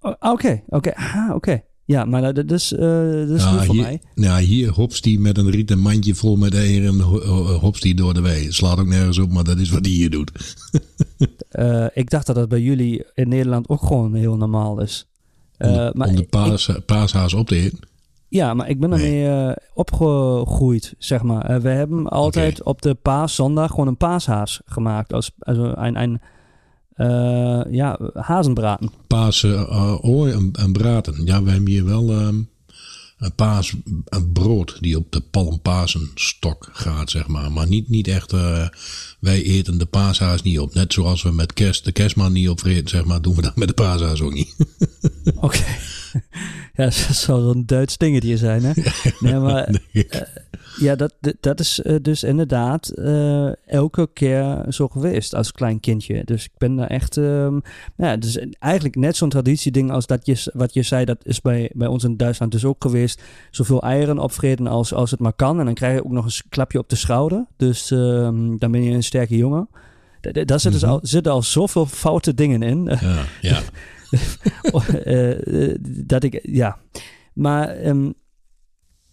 [0.00, 1.62] oh, oké, oké, ah, oké.
[1.84, 2.78] Ja, maar dat, is, eh
[3.10, 4.00] dat is Ja, nieuw voor hier, mij.
[4.14, 7.94] Nou, hier hopst die met een rieten mandje vol met eieren, ho- ho- hopst die
[7.94, 8.52] door de wei.
[8.52, 10.30] Slaat ook nergens op, maar dat is wat hij hier doet.
[11.48, 15.08] Eh, ik dacht dat dat bij jullie in Nederland ook gewoon heel normaal is.
[15.58, 17.78] Om de, Eh, maar om de ik- paas, paashaas op te eten.
[18.28, 21.44] Ja, maar ik ben ermee eh, opgegroeid, zeg maar.
[21.44, 25.12] Eh, we hebben altijd op de paaszondag gewoon een paashaas gemaakt.
[25.12, 26.20] Als, als een, een
[26.96, 28.90] eh, ja, hazenbraten.
[29.06, 31.24] Pasen, uh, ooi en, en braten.
[31.24, 32.36] Ja, we hebben hier wel ehm,
[33.18, 37.52] een paas, een brood die op de palmpasenstok gaat, zeg maar.
[37.52, 38.68] Maar niet, niet echt, eh,
[39.20, 40.74] wij eten de paashaas niet op.
[40.74, 43.68] Net zoals we met kerst de kerstman niet opvreten, zeg maar, doen we dat met
[43.68, 44.56] de paashaas ook niet.
[45.34, 45.64] Oké.
[46.78, 48.72] ja, dat zou een Duits dingetje zijn, hè?
[49.20, 50.02] Nee, maar eh,
[50.78, 56.24] ja, dat, dat- is eh, dus inderdaad eh, elke keer zo geweest als klein kindje.
[56.24, 57.16] Dus ik ben daar echt...
[57.16, 57.62] nou
[57.96, 61.70] ja, dus eigenlijk net zo'n traditieding als dat je, wat je zei, dat is bij,
[61.74, 63.22] bij ons in Duitsland dus ook geweest.
[63.50, 65.58] Zoveel eieren opvreten als, als het maar kan.
[65.58, 67.46] En dan krijg je ook nog een klapje op de schouder.
[67.56, 69.68] Dus ehm, dan ben je een sterke jongen.
[70.26, 70.90] Da- da- Daar zitten, Mhm.
[70.90, 72.84] al, zitten al zoveel foute dingen in.
[73.00, 73.62] Ja, ja.
[75.04, 76.78] Eh, dat ik, ja.
[77.34, 78.10] Maar ehm,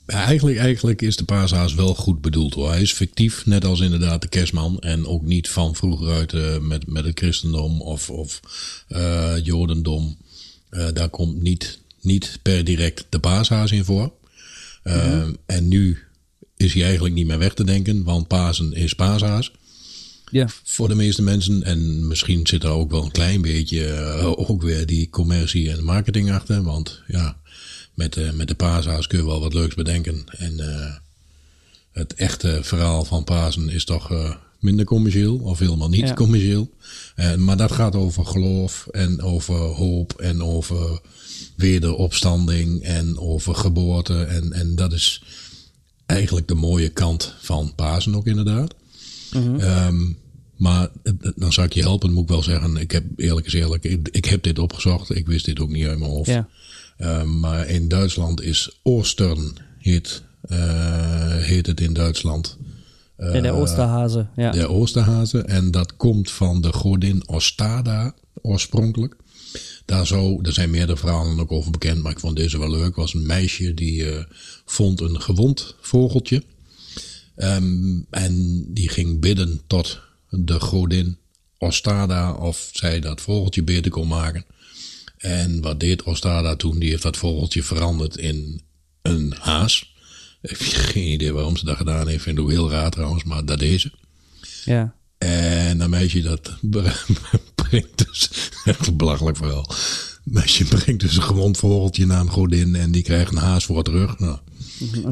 [0.06, 2.70] Eigenlijk, eigenlijk is de paashaas wel goed bedoeld hoor.
[2.70, 4.80] Hij is fictief, net als inderdaad de kerstman.
[4.80, 8.40] En ook niet van vroeger uit eh, met, met het christendom of, of
[8.88, 10.18] eh, jodendom.
[10.94, 14.12] Daar komt niet, niet per direct de paashaas in voor.
[14.84, 15.98] Eh, En nu
[16.58, 19.52] is hij eigenlijk niet meer weg te denken, want Pasen is paashaas.
[20.34, 20.48] Ja.
[20.64, 21.64] Voor de meeste mensen.
[21.64, 25.84] En misschien zit er ook wel een klein beetje eh, ook weer die commercie en
[25.84, 26.64] marketing achter.
[26.64, 27.38] Want ja,
[27.94, 30.24] met, eh, met de paashaas kun je wel wat leuks bedenken.
[30.38, 30.94] En eh,
[31.92, 36.14] het echte verhaal van Pasen is toch minder commercieel of helemaal niet Ja.
[36.14, 36.70] commercieel.
[37.38, 41.00] Maar dat gaat over geloof en over hoop en over
[41.56, 44.24] wederopstanding en over geboorte.
[44.24, 45.24] En, en dat is
[46.06, 48.74] eigenlijk de mooie kant van Pasen ook inderdaad.
[49.32, 50.14] Het-
[51.04, 52.78] het- dan zou ik je helpen, moet ik wel zeggen.
[52.78, 55.16] Ik heb eerlijk is eerlijk, ik, ik heb dit opgezocht.
[55.16, 56.30] Ik wist dit ook niet uit mijn hoofd.
[56.30, 56.48] Ja.
[56.98, 62.58] Ehm, maar in Duitsland is Oostern heet, eh, heet het in Duitsland.
[63.18, 64.30] En de Oosterhazen.
[64.36, 64.52] Ja.
[64.52, 65.48] De Oosterhazen.
[65.48, 69.16] En dat komt van de godin Ostada oorspronkelijk.
[69.86, 72.96] Daar, zo, er zijn meerdere verhalen ook over bekend, maar ik vond deze wel leuk.
[72.96, 74.24] was een meisje die eh,
[74.66, 76.44] vond een gewond vogeltje.
[77.36, 80.00] Ehm, en die ging bidden tot
[80.36, 81.18] de godin
[81.58, 84.46] Ostada of zij dat vogeltje beter kon maken.
[85.18, 86.80] En wat deed Ostada toen?
[86.80, 88.62] Die heeft dat vogeltje veranderd in
[89.02, 89.94] een haas.
[90.42, 92.24] Ik heb geen idee waarom ze dat gedaan heeft.
[92.24, 93.92] Vind ik heel raar trouwens, maar dat deed ze.
[94.66, 94.96] ja.
[95.18, 96.58] En dat meisje dat
[97.56, 98.30] brengt dus,
[98.66, 99.68] echt een belachelijk verhaal.
[99.68, 99.78] Dat
[100.24, 103.84] meisje brengt dus een gewond vogeltje naar een godin en die krijgt een haas voor
[103.84, 104.20] terug.
[104.20, 104.38] Nou,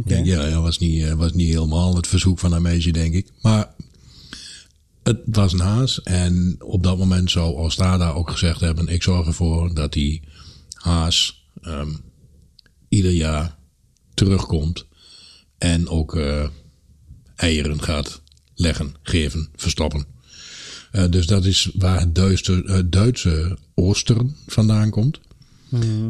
[0.06, 3.14] denk, ja, dat was niet, eh, was niet helemaal het verzoek van dat meisje, denk
[3.14, 3.28] ik.
[3.42, 3.74] Maar
[5.04, 9.28] het was een haas en op dat moment zou Ostada ook gezegd hebben, ik zorg
[9.28, 10.22] ervoor dat die
[10.74, 11.92] haas ehm,
[12.90, 13.56] ieder jaar
[14.14, 14.86] terugkomt
[15.58, 16.48] en ook eh,
[17.36, 18.22] eieren gaat
[18.56, 20.06] leggen, geven, verstoppen.
[20.92, 23.58] Eh, dus dat is waar het Duitse, eh, Duitse
[24.48, 25.20] vandaan komt.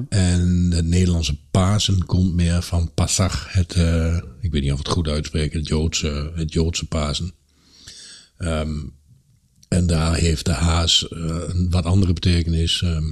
[0.10, 4.86] En het Nederlandse Pasen komt meer van Passach, het, eh, ik weet niet of ik
[4.86, 7.34] het goed uitspreek, het Joodse, het Joodse Pasen.
[8.42, 8.80] Ehm,
[9.68, 12.82] en daar heeft de haas eh, een wat andere betekenis.
[12.82, 13.12] ehm,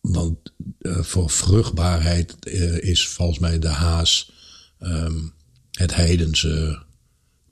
[0.00, 0.38] want
[0.78, 4.32] eh, voor vruchtbaarheid eh, is volgens mij de haas
[4.78, 5.18] ehm,
[5.70, 6.82] het heidense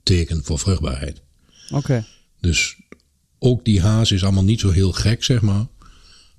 [0.03, 1.21] teken voor vruchtbaarheid.
[1.69, 2.05] Oké.
[2.39, 2.75] Dus
[3.39, 5.67] ook die haas is allemaal niet zo heel gek, zeg maar.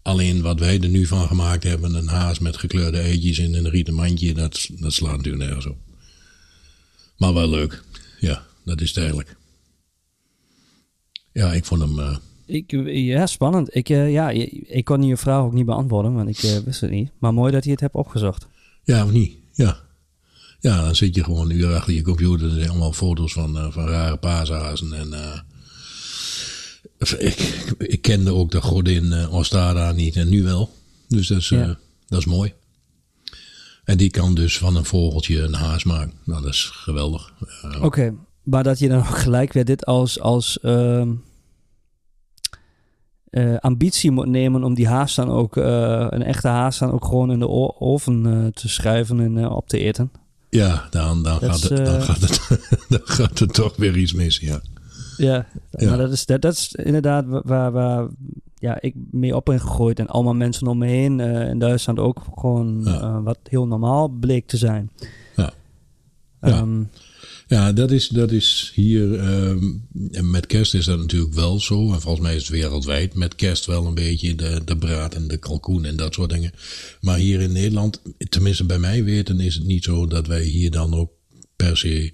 [0.03, 3.71] Alleen wat wij er nu van gemaakt hebben, een haas met gekleurde eitjes in een
[3.71, 5.79] rieten mandje, dat, dat slaat natuurlijk nergens op.
[7.17, 7.83] Maar wel leuk.
[8.21, 9.37] Ja, dat is het eigenlijk.
[11.33, 11.99] Ja, ik vond hem.
[11.99, 13.75] eh, Ik, ja, spannend.
[13.77, 14.31] Ik, eh, ja,
[14.67, 17.11] ik kon je vraag ook niet beantwoorden, want ik eh, wist het niet.
[17.19, 18.47] Maar mooi dat je het hebt opgezocht.
[18.85, 19.33] ja, of niet?
[19.53, 19.85] Ja.
[20.61, 22.47] Ja, dan zit je gewoon een uur achter je computer.
[22.49, 24.93] Er zijn allemaal foto's van, van rare paashazen.
[24.93, 25.13] En
[27.19, 27.39] ik,
[27.79, 30.75] ik kende ook de godin Ostada niet en nu wel.
[31.09, 31.79] Dus dat is, Ja.
[32.09, 32.53] dat is mooi.
[33.85, 36.13] En die kan dus van een vogeltje een haas maken.
[36.25, 37.33] Nou, dat is geweldig.
[37.81, 38.15] Oké,
[38.47, 41.13] maar dat je dan ook gelijk weer dit als, als ehm,
[43.31, 47.05] eh, ambitie moet nemen om die haas dan ook, eh, een echte haas dan ook
[47.05, 47.49] gewoon in de
[47.81, 50.11] oven eh, te schuiven en op te eten.
[50.51, 54.39] ja, dan, dan, gaat het, dan, gaat het, dan gaat er toch weer iets mis.
[54.39, 54.61] Ja.
[55.17, 55.89] Ja, Ja.
[55.89, 58.07] maar dat is, dat, dat is inderdaad wa- waar, waar
[58.59, 59.99] ja, ik mee op ben gegooid.
[59.99, 63.23] En allemaal mensen om me heen eh, in Duitsland ook gewoon Ja.
[63.23, 64.91] wat heel normaal bleek te zijn.
[65.37, 65.51] Ja.
[66.41, 66.65] Ja.
[67.49, 69.19] Ja, dat is, dat is hier.
[69.21, 69.65] ehm,
[70.31, 71.93] met kerst is dat natuurlijk wel zo.
[71.93, 75.29] En volgens mij is het wereldwijd met kerst wel een beetje de, de braad en
[75.29, 76.53] de kalkoen en dat soort dingen.
[77.01, 80.71] Maar hier in Nederland, tenminste bij mij weten, is het niet zo dat wij hier
[80.71, 81.11] dan ook
[81.57, 82.13] per se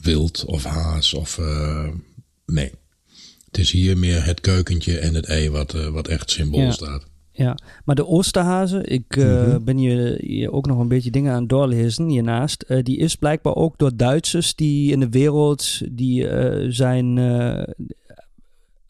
[0.00, 1.38] wild of haas of.
[1.38, 1.88] eh,
[2.46, 2.70] nee.
[3.46, 6.70] Het is hier meer het keukentje en het ei wat, eh, wat echt symbool Ja.
[6.72, 7.06] staat.
[7.38, 9.64] Ja, maar de Oosterhazen, ik eh, Mhm.
[9.64, 12.62] ben hier, hier ook nog een beetje dingen aan het doorlezen hiernaast.
[12.62, 17.18] Eh, die is blijkbaar ook door Duitsers die in de wereld die eh, zijn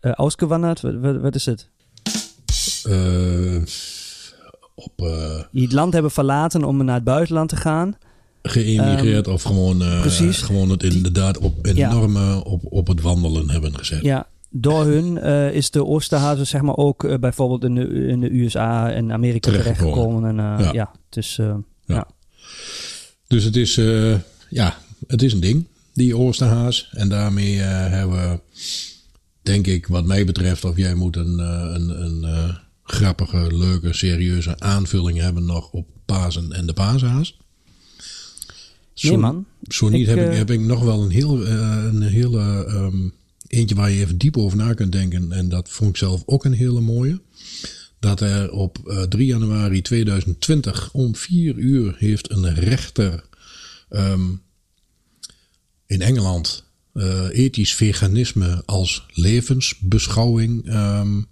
[0.00, 0.80] ausgewanderd.
[1.20, 1.68] Wat, is het?
[4.74, 4.92] Op
[5.52, 7.96] Die het land hebben verlaten om naar het buitenland te gaan.
[8.42, 10.42] geëmigreerd of gewoon, Ehm, precies.
[10.42, 11.72] gewoon het inderdaad op Ja.
[11.90, 14.02] enorme op, op het wandelen hebben gezet.
[14.02, 14.26] Ja,
[14.60, 18.40] door hun eh, is de Oosterhazen zeg maar ook eh, bijvoorbeeld in de, in de
[18.40, 20.24] USA en Amerika Terechtgekomen.
[20.24, 20.72] En, eh, Ja.
[20.72, 20.92] ja.
[21.08, 22.00] dus eh,
[23.26, 23.74] Dus het is,
[24.50, 26.88] ja, het is een ding, die Oosterhaas.
[26.92, 28.40] En daarmee hebben we,
[29.42, 35.18] denk ik, wat mij betreft, of jij moet een, een, een grappige, leuke, serieuze aanvulling
[35.18, 37.38] hebben nog op Pasen en de Paashaas.
[38.92, 39.46] Zo, nee man.
[39.62, 43.08] Zo niet Ik, heb, ik, heb ik nog wel een, heel, een hele, ehm,
[43.46, 45.32] eentje waar je even diep over na kunt denken.
[45.32, 47.20] En dat vond ik zelf ook een hele mooie.
[47.98, 53.24] Dat er op eh, 3 januari 2020 om 4 uur heeft een rechter
[53.88, 54.30] ehm,
[55.86, 61.22] in Engeland eh, ethisch veganisme als levensbeschouwing ehm,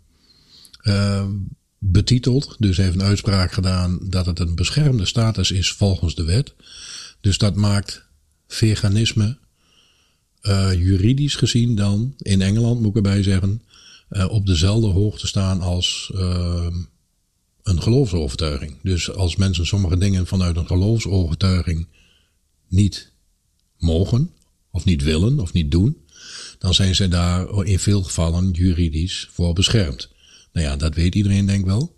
[0.80, 1.30] ehm,
[1.78, 2.56] betiteld.
[2.58, 6.54] Dus heeft een uitspraak gedaan dat het een beschermde status is volgens de wet.
[7.20, 8.06] Dus dat maakt
[8.46, 9.43] veganisme eh,
[10.76, 13.62] juridisch gezien dan in Engeland, moet ik erbij zeggen,
[14.08, 16.66] eh, op dezelfde hoogte staan als uh,
[17.62, 18.76] een geloofsovertuiging.
[18.82, 21.88] Dus als mensen sommige dingen vanuit een geloofsovertuiging
[22.68, 23.12] niet
[23.78, 24.30] mogen,
[24.70, 25.96] of niet willen, of niet doen,
[26.58, 30.08] dan zijn ze daar in veel gevallen juridisch voor beschermd.
[30.52, 31.96] Nou ja, dat weet iedereen denk ik wel.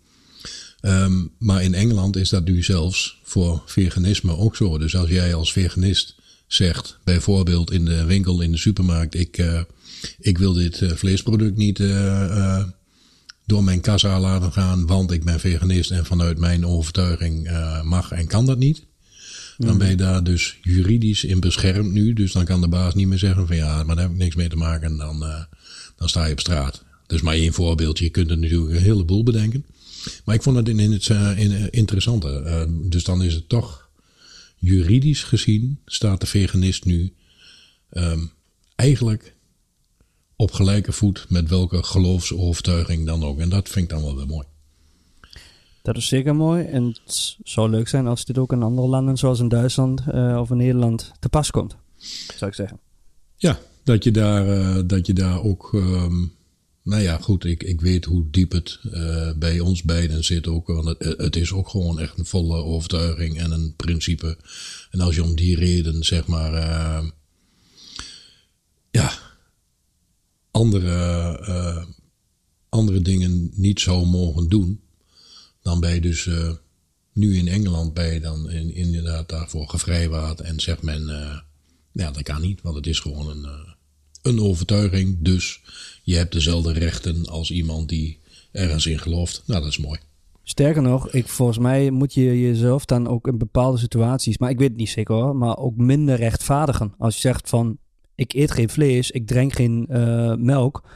[0.80, 4.78] Um, maar in Engeland is dat nu zelfs voor veganisme ook zo.
[4.78, 6.14] Dus als jij als veganist
[6.46, 9.60] zegt, bijvoorbeeld in de winkel, in de supermarkt, ik, uh,
[10.18, 12.64] ik wil dit uh, vleesproduct niet uh,
[13.46, 17.50] door mijn kassa laten gaan, want ik ben veganist en vanuit mijn overtuiging
[17.82, 18.84] mag en kan dat niet.
[19.56, 19.78] Dan mhm.
[19.78, 22.12] ben je daar dus juridisch in beschermd nu.
[22.12, 24.34] Dus dan kan de baas niet meer zeggen van ja, maar daar heb ik niks
[24.34, 24.90] mee te maken.
[24.90, 25.46] En dan,
[25.96, 26.84] dan sta je op straat.
[27.06, 28.04] Dus maar één voorbeeldje.
[28.04, 29.64] Je kunt er natuurlijk een heleboel bedenken.
[30.24, 32.66] Maar ik vond het in, in het in, interessante.
[32.88, 33.85] Dus dan is het toch
[34.56, 37.14] juridisch gezien staat de veganist nu
[37.90, 38.30] um,
[38.74, 39.34] eigenlijk
[40.36, 43.38] op gelijke voet met welke geloofsovertuiging dan ook.
[43.38, 44.46] En dat vind ik dan wel weer mooi.
[45.82, 46.64] Dat is zeker mooi.
[46.64, 50.38] En het zou leuk zijn als dit ook in andere landen, zoals in Duitsland uh,
[50.40, 51.76] of in Nederland, te pas komt.
[52.36, 52.78] Zou ik zeggen.
[53.36, 56.35] Ja, dat je daar, dat je daar ook um,
[56.86, 60.66] nou ja, goed, ik, ik weet hoe diep het uh, bij ons beiden zit ook.
[60.66, 64.38] Want het, is ook gewoon echt een volle overtuiging en een principe.
[64.90, 67.08] En als je om die reden, zeg maar, uh,
[68.90, 69.12] ja,
[70.50, 71.84] andere, uh,
[72.68, 74.80] andere dingen niet zou mogen doen,
[75.62, 76.28] dan ben je dus
[77.12, 80.40] nu in Engeland je dan in, inderdaad daarvoor gevrijwaard.
[80.40, 81.06] En zegt men,
[81.92, 83.74] ja, dat kan niet, want het is gewoon een,
[84.22, 85.16] een overtuiging.
[85.20, 85.60] Dus
[86.06, 88.18] je hebt dezelfde rechten als iemand die
[88.52, 89.42] ergens in gelooft.
[89.46, 89.98] Nou, dat is mooi.
[90.42, 94.58] Sterker nog, ik, volgens mij moet je jezelf dan ook in bepaalde situaties, maar ik
[94.58, 96.94] weet het niet zeker hoor, maar ook minder rechtvaardigen.
[96.98, 97.78] Als je zegt van,
[98.14, 100.88] ik eet geen vlees, ik drink geen uh, melk.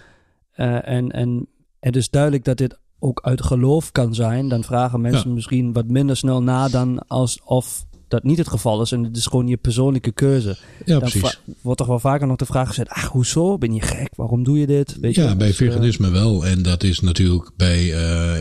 [0.56, 1.46] Uh, en, en
[1.80, 4.48] het is duidelijk dat dit ook uit geloof kan zijn.
[4.48, 5.34] Dan vragen mensen ja.
[5.34, 9.26] misschien wat minder snel na dan alsof dat niet het geval is en het is
[9.26, 10.56] gewoon je persoonlijke keuze.
[10.84, 11.40] Ja, dan precies.
[11.60, 13.58] Wordt toch wel vaker nog de vraag gezet, ach, hoezo?
[13.58, 14.08] Ben je gek?
[14.16, 14.96] Waarom doe je dit?
[15.00, 16.46] Weet ja, je, bij dus, veganisme uh, wel.
[16.46, 17.84] En dat is natuurlijk bij,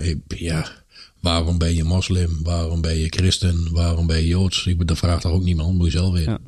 [0.01, 0.71] uh, ja,
[1.19, 2.39] waarom ben je moslim?
[2.43, 3.67] Waarom ben je christen?
[3.71, 4.65] Waarom ben je joods?
[4.65, 6.39] Ik de vraag toch ook niemand, moet je zelf weten.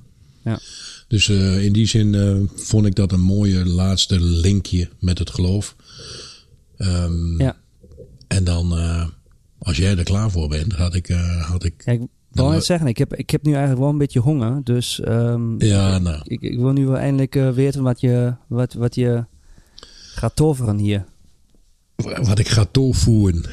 [0.44, 0.52] Ja.
[0.52, 0.60] ja.
[1.08, 5.76] Dus uh, in die zin vond ik dat een mooie laatste linkje met het geloof.
[6.78, 7.58] Um, ja.
[8.28, 8.74] En dan,
[9.58, 11.08] als jij er klaar voor bent, had ik,
[11.42, 13.98] had ik Kijk, ik wil net zeggen, ik heb, ik heb nu eigenlijk wel een
[13.98, 14.64] beetje honger.
[14.64, 16.22] Dus um, ja, nou.
[16.24, 19.26] ik, ik wil nu wel eindelijk uh, weten wat je, wat, wat je
[20.16, 21.06] gaat toveren hier.
[21.96, 23.46] Wat ik ga toevoegen.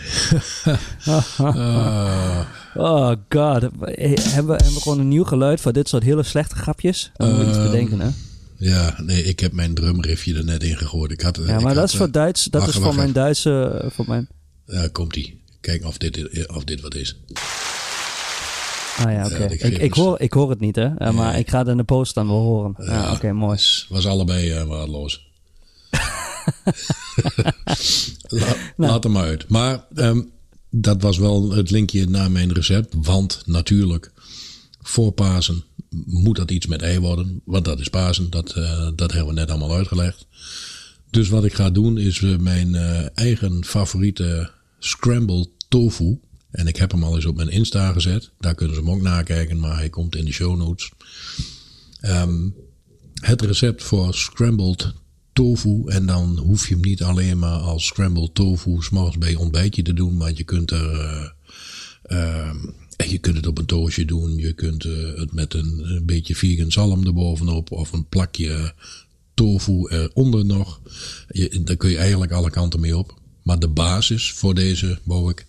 [1.38, 2.40] uh.
[2.74, 3.62] Oh god.
[3.62, 7.10] Hebben we, hebben we gewoon een nieuw geluid voor dit soort hele slechte grapjes?
[7.16, 8.08] Dan moet je iets ehm, bedenken, hè?
[8.56, 11.10] Ja, nee, ik heb mijn drumriffje er net in gegooid.
[11.10, 12.44] Ik had, ja, maar dat is voor Duits.
[12.44, 13.84] Dat wacht, is voor mijn Duitse.
[13.88, 14.28] Voor mijn...
[14.66, 15.40] Ja, komt ie.
[15.60, 17.16] Kijk of dit, of dit wat is.
[18.98, 19.44] Ah ja, oké.
[19.44, 20.87] ik, ik, hoor, ik hoor het niet, hè?
[20.98, 22.74] Uh, maar ik ga het in de post dan wel horen.
[22.78, 23.50] Ja, ja oké, mooi.
[23.50, 25.26] Was, was allebei uh, waardeloos.
[28.28, 28.92] La, nou.
[28.92, 29.48] Laat hem maar uit.
[29.48, 30.30] Maar um,
[30.70, 32.94] dat was wel het linkje naar mijn recept.
[33.02, 34.12] Want natuurlijk,
[34.80, 35.64] voor Pasen
[36.06, 37.40] moet dat iets met ei worden.
[37.44, 38.30] Want dat is Pasen.
[38.30, 40.26] Dat, uh, dat hebben we net allemaal uitgelegd.
[41.11, 42.74] Dus wat ik ga doen is mijn
[43.14, 48.30] eigen favoriete scrambled tofu en ik heb hem al eens op mijn Insta gezet.
[48.38, 50.90] Daar kunnen ze hem ook nakijken, maar hij komt in de show notes.
[52.02, 52.54] Um,
[53.14, 54.92] het recept voor scrambled
[55.32, 55.82] tofu.
[55.87, 59.82] En dan hoef je hem niet alleen maar als scrambled tofu s'morgens bij je ontbijtje
[59.82, 60.16] te doen.
[60.16, 60.92] Maar je kunt er...
[60.92, 61.28] Uh,
[62.06, 62.50] uh,
[63.11, 64.37] je kunt het op een toosje doen.
[64.37, 67.72] Je kunt uh, het met een, beetje vegan zalm erbovenop.
[67.72, 68.74] Of een plakje
[69.34, 70.80] tofu eronder nog.
[71.28, 73.20] Je, daar kun je eigenlijk alle kanten mee op.
[73.42, 75.46] Maar de basis voor deze ik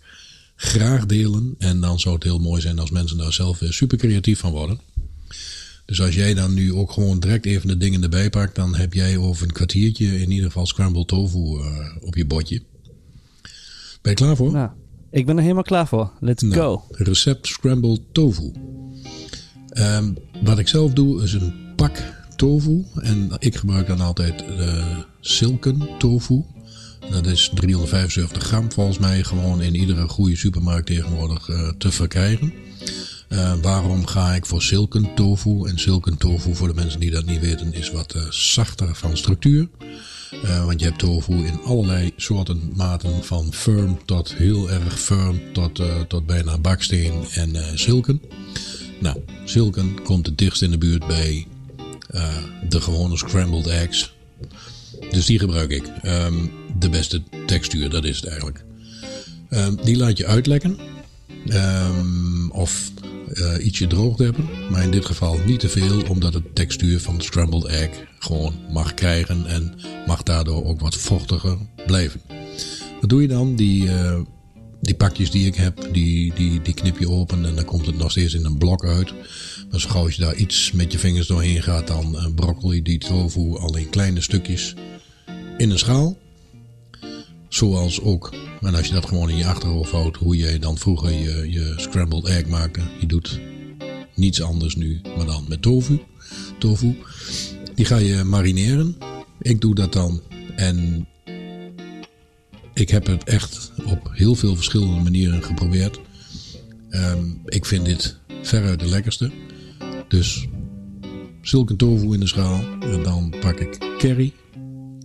[0.61, 1.55] graag delen.
[1.57, 4.79] En dan zou het heel mooi zijn als mensen daar zelf super creatief van worden.
[5.85, 8.93] Dus als jij dan nu ook gewoon direct even de dingen erbij pakt, dan heb
[8.93, 12.61] jij over een kwartiertje in ieder geval scrambled tofu uh, op je bordje.
[14.01, 14.51] Ben je klaar voor?
[14.51, 14.69] Nou,
[15.11, 16.11] ik ben er helemaal klaar voor.
[16.19, 16.83] Let's nou, go.
[16.89, 18.51] Recept scrambled tofu.
[19.73, 22.03] Um, wat ik zelf doe is een pak
[22.35, 22.85] tofu.
[22.95, 26.43] En ik gebruik dan altijd de silken tofu.
[27.10, 32.54] Dat is 375 gram volgens mij gewoon in iedere goede supermarkt tegenwoordig uh, te verkrijgen.
[33.29, 35.67] Uh, waarom ga ik voor silken tofu?
[35.67, 39.17] En silken tofu, voor de mensen die dat niet weten, is wat uh, zachter van
[39.17, 39.67] structuur.
[40.65, 45.81] want je hebt tofu in allerlei soorten maten, van firm tot heel erg firm, tot,
[46.08, 48.21] tot bijna baksteen en silken.
[49.00, 51.47] Nou, silken komt het dichtst in de buurt bij
[52.10, 52.37] eh,
[52.69, 54.13] de gewone scrambled eggs.
[55.12, 55.83] Dus die gebruik ik.
[56.02, 56.45] Ehm,
[56.80, 58.63] de beste textuur, dat is het eigenlijk.
[59.50, 60.77] Ehm, die laat je uitlekken.
[61.48, 62.92] Ehm, of
[63.34, 64.50] uh, ietsje droog hebben.
[64.69, 68.94] Maar in dit geval niet te veel, omdat het textuur van scrambled egg gewoon mag
[68.94, 69.46] krijgen.
[69.46, 69.73] En
[70.08, 72.21] mag daardoor ook wat vochtiger blijven.
[73.02, 73.56] Wat doe je dan?
[73.56, 74.19] Die, uh,
[74.82, 77.98] die pakjes die ik heb, die, die, die knip je open en dan komt het
[77.98, 79.13] nog steeds in een blok uit.
[79.71, 82.82] Maar zo gauw je daar iets met je vingers doorheen gaat, dan uh, brokkel je
[82.82, 84.75] die tofu al in kleine stukjes
[85.58, 86.17] in een schaal.
[87.50, 91.12] Zoals ook, en als je dat gewoon in je achterhoofd houdt, hoe je dan vroeger
[91.12, 92.81] je, je scrambled egg maakte.
[93.00, 93.39] Je doet
[94.15, 96.00] niets anders nu, maar dan met tofu.
[96.60, 96.97] Tofu.
[97.75, 98.97] Die ga je marineren.
[99.41, 100.21] Ik doe dat dan.
[100.56, 101.08] En
[102.73, 106.00] ik heb het echt op heel veel verschillende manieren geprobeerd.
[106.89, 109.31] Um, ik vind dit veruit de lekkerste.
[110.08, 110.47] Dus
[111.41, 112.63] zulke tofu in de schaal.
[112.81, 114.33] En dan pak ik curry.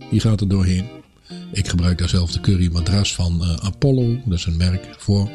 [0.09, 0.94] Die gaat er doorheen.
[1.51, 4.17] Ik gebruik daar zelf de curry madras van uh, Apollo.
[4.25, 5.29] Dat is een merk voor.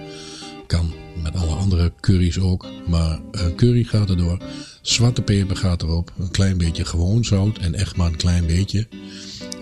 [0.66, 2.66] Kan met alle andere curry's ook.
[2.86, 4.38] Maar uh, curry gaat erdoor.
[4.82, 6.12] Zwarte peper gaat erop.
[6.18, 7.58] Een klein beetje gewoon zout.
[7.58, 8.86] En echt maar een klein beetje.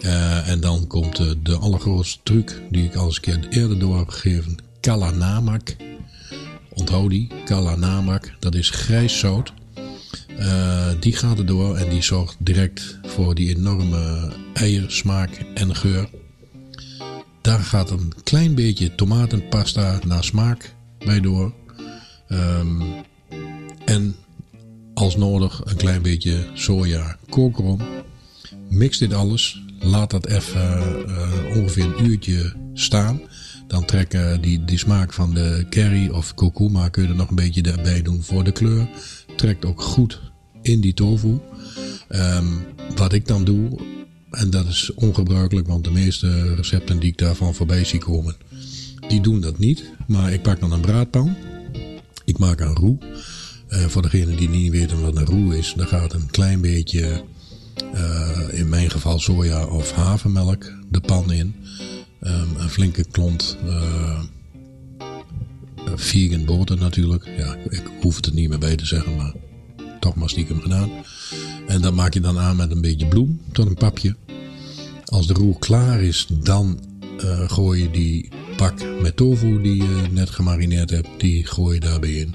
[0.02, 3.98] Uh, en dan komt de allergrootste truc die ik al eens een keer eerder door
[3.98, 4.56] heb gegeven.
[4.80, 5.76] Kalanamak.
[6.68, 7.28] Onthoud die.
[7.44, 8.34] Kalanamak.
[8.38, 9.52] Dat is grijs zout.
[10.38, 16.08] Uh, die gaat erdoor en die zorgt direct voor die enorme eiersmaak en geur.
[17.40, 21.52] Daar gaat een klein beetje tomatenpasta naar smaak bij door.
[22.28, 22.82] Um,
[23.84, 24.16] en
[24.94, 27.80] als nodig een klein beetje soja kokerom.
[28.68, 29.62] Mix dit alles.
[29.80, 33.20] Laat dat even uh, ongeveer een uurtje staan.
[33.66, 37.34] Dan trekken die, die smaak van de curry of kurkuma kun je er nog een
[37.34, 38.88] beetje erbij doen voor de kleur.
[39.36, 40.20] Trekt ook goed
[40.62, 41.40] in die tofu.
[42.08, 42.64] Um,
[42.96, 43.78] wat ik dan doe,
[44.30, 48.36] en dat is ongebruikelijk, want de meeste recepten die ik daarvan voorbij zie komen,
[49.08, 49.84] die doen dat niet.
[50.06, 51.36] Maar ik pak dan een braadpan.
[52.24, 52.98] Ik maak een roe.
[53.68, 57.24] Uh, voor degenen die niet weten wat een roe is, daar gaat een klein beetje,
[57.94, 61.54] uh, in mijn geval soja of havermelk, de pan in.
[62.22, 64.20] Um, een flinke klont uh,
[65.94, 67.28] vegan boter natuurlijk.
[67.38, 69.32] Ja, ik hoef het er niet meer bij te zeggen, maar
[70.08, 70.90] toch maar gedaan.
[71.66, 74.16] En dat maak je dan aan met een beetje bloem tot een papje.
[75.04, 76.80] Als de roer klaar is, dan
[77.24, 81.80] uh, gooi je die pak met tofu die je net gemarineerd hebt, die gooi je
[81.80, 82.34] daarbij in.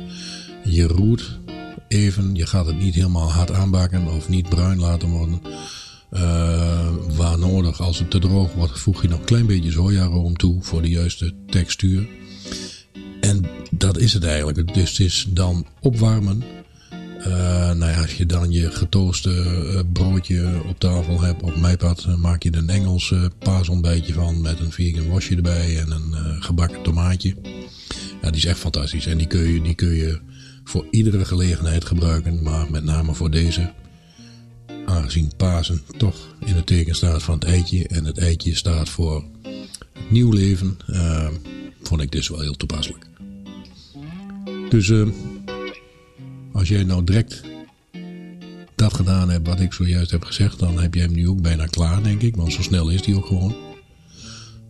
[0.63, 1.39] Je roert
[1.87, 5.41] even, je gaat het niet helemaal hard aanbakken of niet bruin laten worden.
[6.11, 10.37] Uh, waar nodig, als het te droog wordt, voeg je nog een klein beetje sojaroom
[10.37, 12.07] toe voor de juiste textuur.
[13.21, 14.73] En dat is het eigenlijk.
[14.73, 16.43] Dus het is dan opwarmen.
[17.27, 21.77] Uh, nou ja, als je dan je getooste uh, broodje op tafel hebt, op mijn
[21.77, 26.81] pad, maak je een Engels paasontbijtje van met een vegan wasje erbij en een gebakken
[26.81, 27.35] tomaatje.
[28.21, 29.05] Ja, die is echt fantastisch.
[29.05, 30.19] En die kun je, die kun je
[30.63, 33.71] voor iedere gelegenheid gebruiken, maar met name voor deze.
[34.85, 39.23] Aangezien Pasen toch in het teken staat van het eitje en het eitje staat voor
[40.09, 40.77] nieuw leven,
[41.81, 43.05] vond ik dit wel heel toepasselijk.
[44.69, 44.91] Dus
[46.63, 47.41] als jij nou direct
[48.75, 51.65] dat gedaan hebt wat ik zojuist heb gezegd, dan heb jij hem nu ook bijna
[51.65, 52.35] klaar, denk ik.
[52.35, 53.55] Want zo snel is die ook gewoon.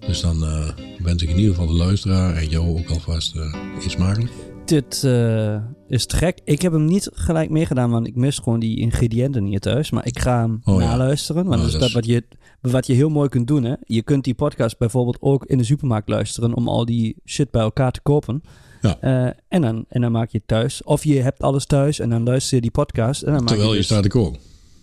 [0.07, 0.69] Dus dan uh,
[1.03, 3.55] wens ik in ieder geval de luisteraar en jou ook alvast uh,
[3.87, 4.31] smakelijk.
[4.65, 5.55] Dit uh,
[5.87, 6.39] is te gek.
[6.43, 9.91] Ik heb hem niet gelijk meegedaan, want ik mis gewoon die ingrediënten niet thuis.
[9.91, 11.45] Maar ik ga hem oh, naluisteren.
[11.45, 12.23] Want oh, dat is dat wat je,
[12.61, 13.63] wat je heel mooi kunt doen.
[13.63, 13.73] Hè?
[13.85, 17.61] Je kunt die podcast bijvoorbeeld ook in de supermarkt luisteren om al die shit bij
[17.61, 18.43] elkaar te kopen.
[18.83, 18.97] Ja.
[19.01, 20.83] Uh, en, dan, en dan maak je het thuis.
[20.83, 23.21] Of je hebt alles thuis en dan luister je die podcast.
[23.21, 23.85] En dan Terwijl maak je, je, dus...
[23.85, 24.39] staat te koken.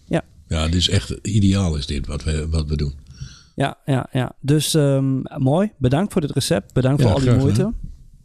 [0.07, 0.23] Ja.
[0.49, 2.95] Ja, dit is echt ideaal is dit wat we, wat we doen.
[3.55, 4.33] Ja, ja, ja.
[4.41, 5.73] Dus um, mooi.
[5.77, 6.73] Bedankt voor dit recept.
[6.73, 7.55] Bedankt ja, voor al die moeite.
[7.55, 7.75] Gedaan.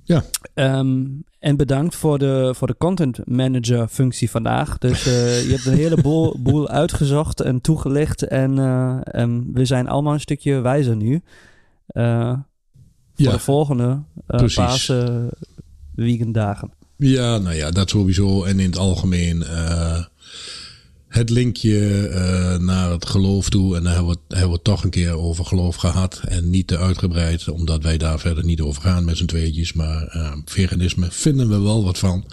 [0.03, 0.23] Ja.
[0.79, 4.77] Um, en bedankt voor de, voor de content manager functie vandaag.
[4.77, 8.23] Dus uh, je hebt een heleboel boel uitgezocht en toegelicht.
[8.23, 11.21] En, uh, en we zijn allemaal een stukje wijzer nu.
[11.91, 12.31] Uh,
[13.13, 14.01] voor ja, de volgende
[14.55, 15.29] Pasen
[15.95, 16.71] weekenddagen.
[16.97, 18.43] Ja, nou ja, dat sowieso.
[18.43, 19.43] En in het algemeen
[21.15, 23.75] het linkje uh, naar het geloof toe.
[23.75, 26.21] En daar hebben we, hebben we het toch een keer over geloof gehad.
[26.27, 29.73] En niet te uitgebreid, omdat wij daar verder niet over gaan met z'n tweetjes.
[29.73, 32.25] Maar uh, veganisme vinden we wel wat van.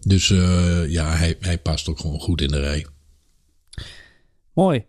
[0.00, 2.86] Dus uh, ja, hij, hij past ook gewoon goed in de rij.
[4.52, 4.84] Mooi.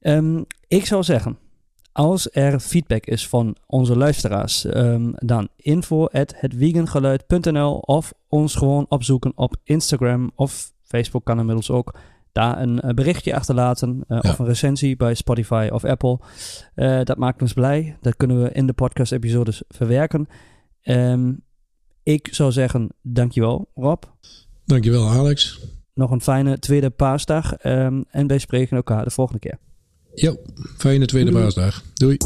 [0.00, 1.38] Um, ik zou zeggen,
[1.92, 8.86] als er feedback is van onze luisteraars, um, dan info at hetvegangeluid.nl of ons gewoon
[8.88, 11.98] opzoeken op Instagram of Facebook kan inmiddels ook
[12.32, 14.30] daar een eh, berichtje achterlaten uh, Ja.
[14.30, 16.18] of een recensie bij Spotify of Apple.
[16.74, 17.96] Eh, dat maakt ons blij.
[18.00, 20.26] Dat kunnen we in de podcast-episodes verwerken.
[20.82, 21.32] Ehm,
[22.02, 24.02] ik zou zeggen, dankjewel Rob.
[24.64, 25.60] Dankjewel Alex.
[25.94, 27.54] Nog een fijne tweede paasdag.
[27.54, 29.58] ehm, en wij spreken elkaar de volgende keer.
[30.14, 30.36] Jo,
[30.78, 31.42] fijne tweede Doei.
[31.42, 31.82] paasdag.
[31.94, 32.16] Doei.